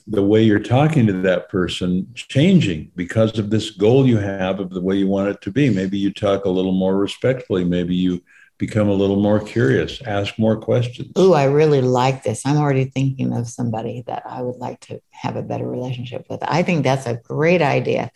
the 0.07 0.23
way 0.23 0.43
you're 0.43 0.59
talking 0.59 1.07
to 1.07 1.13
that 1.13 1.49
person 1.49 2.07
changing 2.15 2.91
because 2.95 3.39
of 3.39 3.51
this 3.51 3.71
goal 3.71 4.07
you 4.07 4.19
have 4.19 4.61
of 4.61 4.71
the 4.71 4.81
way 4.81 4.97
you 4.97 5.09
want 5.09 5.29
it 5.29 5.41
to 5.41 5.51
be. 5.51 5.71
Maybe 5.71 5.99
you 5.99 6.13
talk 6.13 6.45
a 6.45 6.51
little 6.51 6.73
more 6.73 6.97
respectfully. 6.97 7.65
Maybe 7.65 7.95
you 7.95 8.23
become 8.59 8.89
a 8.89 8.95
little 8.95 9.21
more 9.21 9.41
curious, 9.41 10.01
ask 10.03 10.39
more 10.39 10.57
questions. 10.57 11.13
Oh, 11.17 11.33
I 11.33 11.45
really 11.45 11.81
like 11.81 12.23
this. 12.23 12.47
I'm 12.47 12.57
already 12.57 12.85
thinking 12.85 13.33
of 13.33 13.49
somebody 13.49 14.05
that 14.07 14.23
I 14.27 14.43
would 14.43 14.57
like 14.57 14.81
to 14.81 15.01
have 15.11 15.37
a 15.37 15.43
better 15.43 15.67
relationship 15.67 16.27
with. 16.29 16.41
I 16.43 16.63
think 16.63 16.85
that's 16.85 17.07
a 17.07 17.17
great 17.17 17.63
idea. 17.63 18.13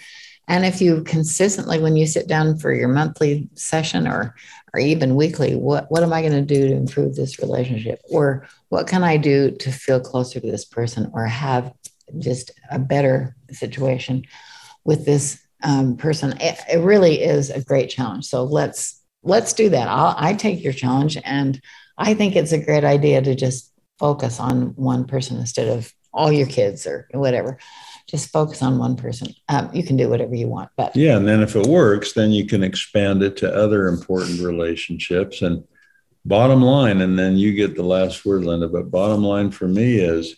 And 0.47 0.65
if 0.65 0.81
you 0.81 1.03
consistently, 1.03 1.79
when 1.79 1.97
you 1.97 2.07
sit 2.07 2.29
down 2.29 2.59
for 2.59 2.73
your 2.73 2.89
monthly 2.89 3.49
session 3.55 4.07
or 4.07 4.35
or 4.75 4.81
even 4.81 5.17
weekly, 5.17 5.55
what 5.57 5.91
what 5.91 6.03
am 6.03 6.13
I 6.13 6.21
going 6.21 6.33
to 6.33 6.43
do 6.43 6.69
to 6.69 6.75
improve 6.75 7.15
this 7.15 7.39
relationship? 7.39 8.01
Or 8.11 8.47
what 8.69 8.87
can 8.87 9.03
I 9.03 9.17
do 9.17 9.51
to 9.51 9.71
feel 9.71 10.01
closer 10.01 10.41
to 10.41 10.51
this 10.51 10.65
person 10.65 11.11
or 11.15 11.27
have 11.27 11.73
just 12.19 12.51
a 12.71 12.79
better 12.79 13.37
situation 13.51 14.25
with 14.85 15.05
this 15.05 15.41
um, 15.63 15.97
person? 15.97 16.35
It, 16.41 16.59
it 16.73 16.79
really 16.79 17.23
is 17.23 17.51
a 17.51 17.65
great 17.65 17.91
challenge. 17.91 18.27
So 18.27 18.45
let's 18.45 19.01
let's 19.23 19.53
do 19.53 19.69
that. 19.71 19.89
I'll, 19.89 20.15
I 20.17 20.35
take 20.35 20.63
your 20.63 20.73
challenge, 20.73 21.19
and 21.25 21.61
I 21.97 22.15
think 22.15 22.37
it's 22.37 22.53
a 22.53 22.65
great 22.65 22.85
idea 22.85 23.23
to 23.23 23.35
just 23.35 23.73
focus 23.99 24.39
on 24.39 24.75
one 24.77 25.05
person 25.07 25.39
instead 25.39 25.69
of 25.69 25.93
all 26.13 26.33
your 26.33 26.47
kids 26.47 26.87
or 26.87 27.09
whatever. 27.13 27.59
Just 28.09 28.31
focus 28.31 28.63
on 28.63 28.79
one 28.79 28.97
person. 28.97 29.29
Um, 29.51 29.71
you 29.75 29.85
can 29.85 29.97
do 29.97 30.09
whatever 30.09 30.35
you 30.35 30.49
want, 30.49 30.71
but 30.77 30.97
Yeah, 30.97 31.19
and 31.19 31.29
then 31.29 31.43
if 31.43 31.55
it 31.55 31.67
works, 31.67 32.15
then 32.15 32.31
you 32.31 32.47
can 32.47 32.63
expand 32.65 33.23
it 33.23 33.37
to 33.39 33.55
other 33.55 33.87
important 33.87 34.41
relationships. 34.41 35.43
And 35.43 35.65
bottom 36.25 36.63
line, 36.63 37.03
and 37.03 37.19
then 37.19 37.37
you 37.37 37.53
get 37.53 37.77
the 37.77 37.83
last 37.83 38.25
word, 38.25 38.45
Linda. 38.45 38.69
But 38.69 38.91
bottom 38.91 39.23
line 39.23 39.51
for 39.51 39.69
me 39.69 39.97
is 39.97 40.37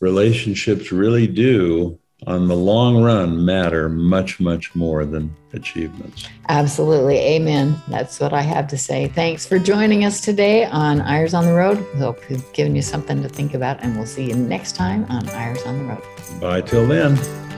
relationships 0.00 0.90
really 0.90 1.28
do, 1.28 1.99
on 2.26 2.48
the 2.48 2.56
long 2.56 3.02
run, 3.02 3.44
matter 3.44 3.88
much, 3.88 4.40
much 4.40 4.74
more 4.74 5.04
than 5.04 5.34
achievements. 5.52 6.28
absolutely, 6.48 7.18
amen. 7.18 7.76
That's 7.88 8.20
what 8.20 8.32
I 8.32 8.42
have 8.42 8.68
to 8.68 8.78
say. 8.78 9.08
Thanks 9.08 9.46
for 9.46 9.58
joining 9.58 10.04
us 10.04 10.20
today 10.20 10.64
on 10.66 11.00
Eyres 11.00 11.34
on 11.34 11.44
the 11.44 11.54
Road. 11.54 11.78
We 11.94 12.00
hope 12.00 12.18
we've 12.28 12.52
given 12.52 12.76
you 12.76 12.82
something 12.82 13.22
to 13.22 13.28
think 13.28 13.54
about, 13.54 13.82
and 13.82 13.96
we'll 13.96 14.06
see 14.06 14.28
you 14.28 14.34
next 14.34 14.76
time 14.76 15.06
on 15.08 15.28
Eyres 15.30 15.62
on 15.64 15.78
the 15.78 15.84
Road. 15.84 16.40
Bye 16.40 16.60
till 16.60 16.86
then. 16.86 17.49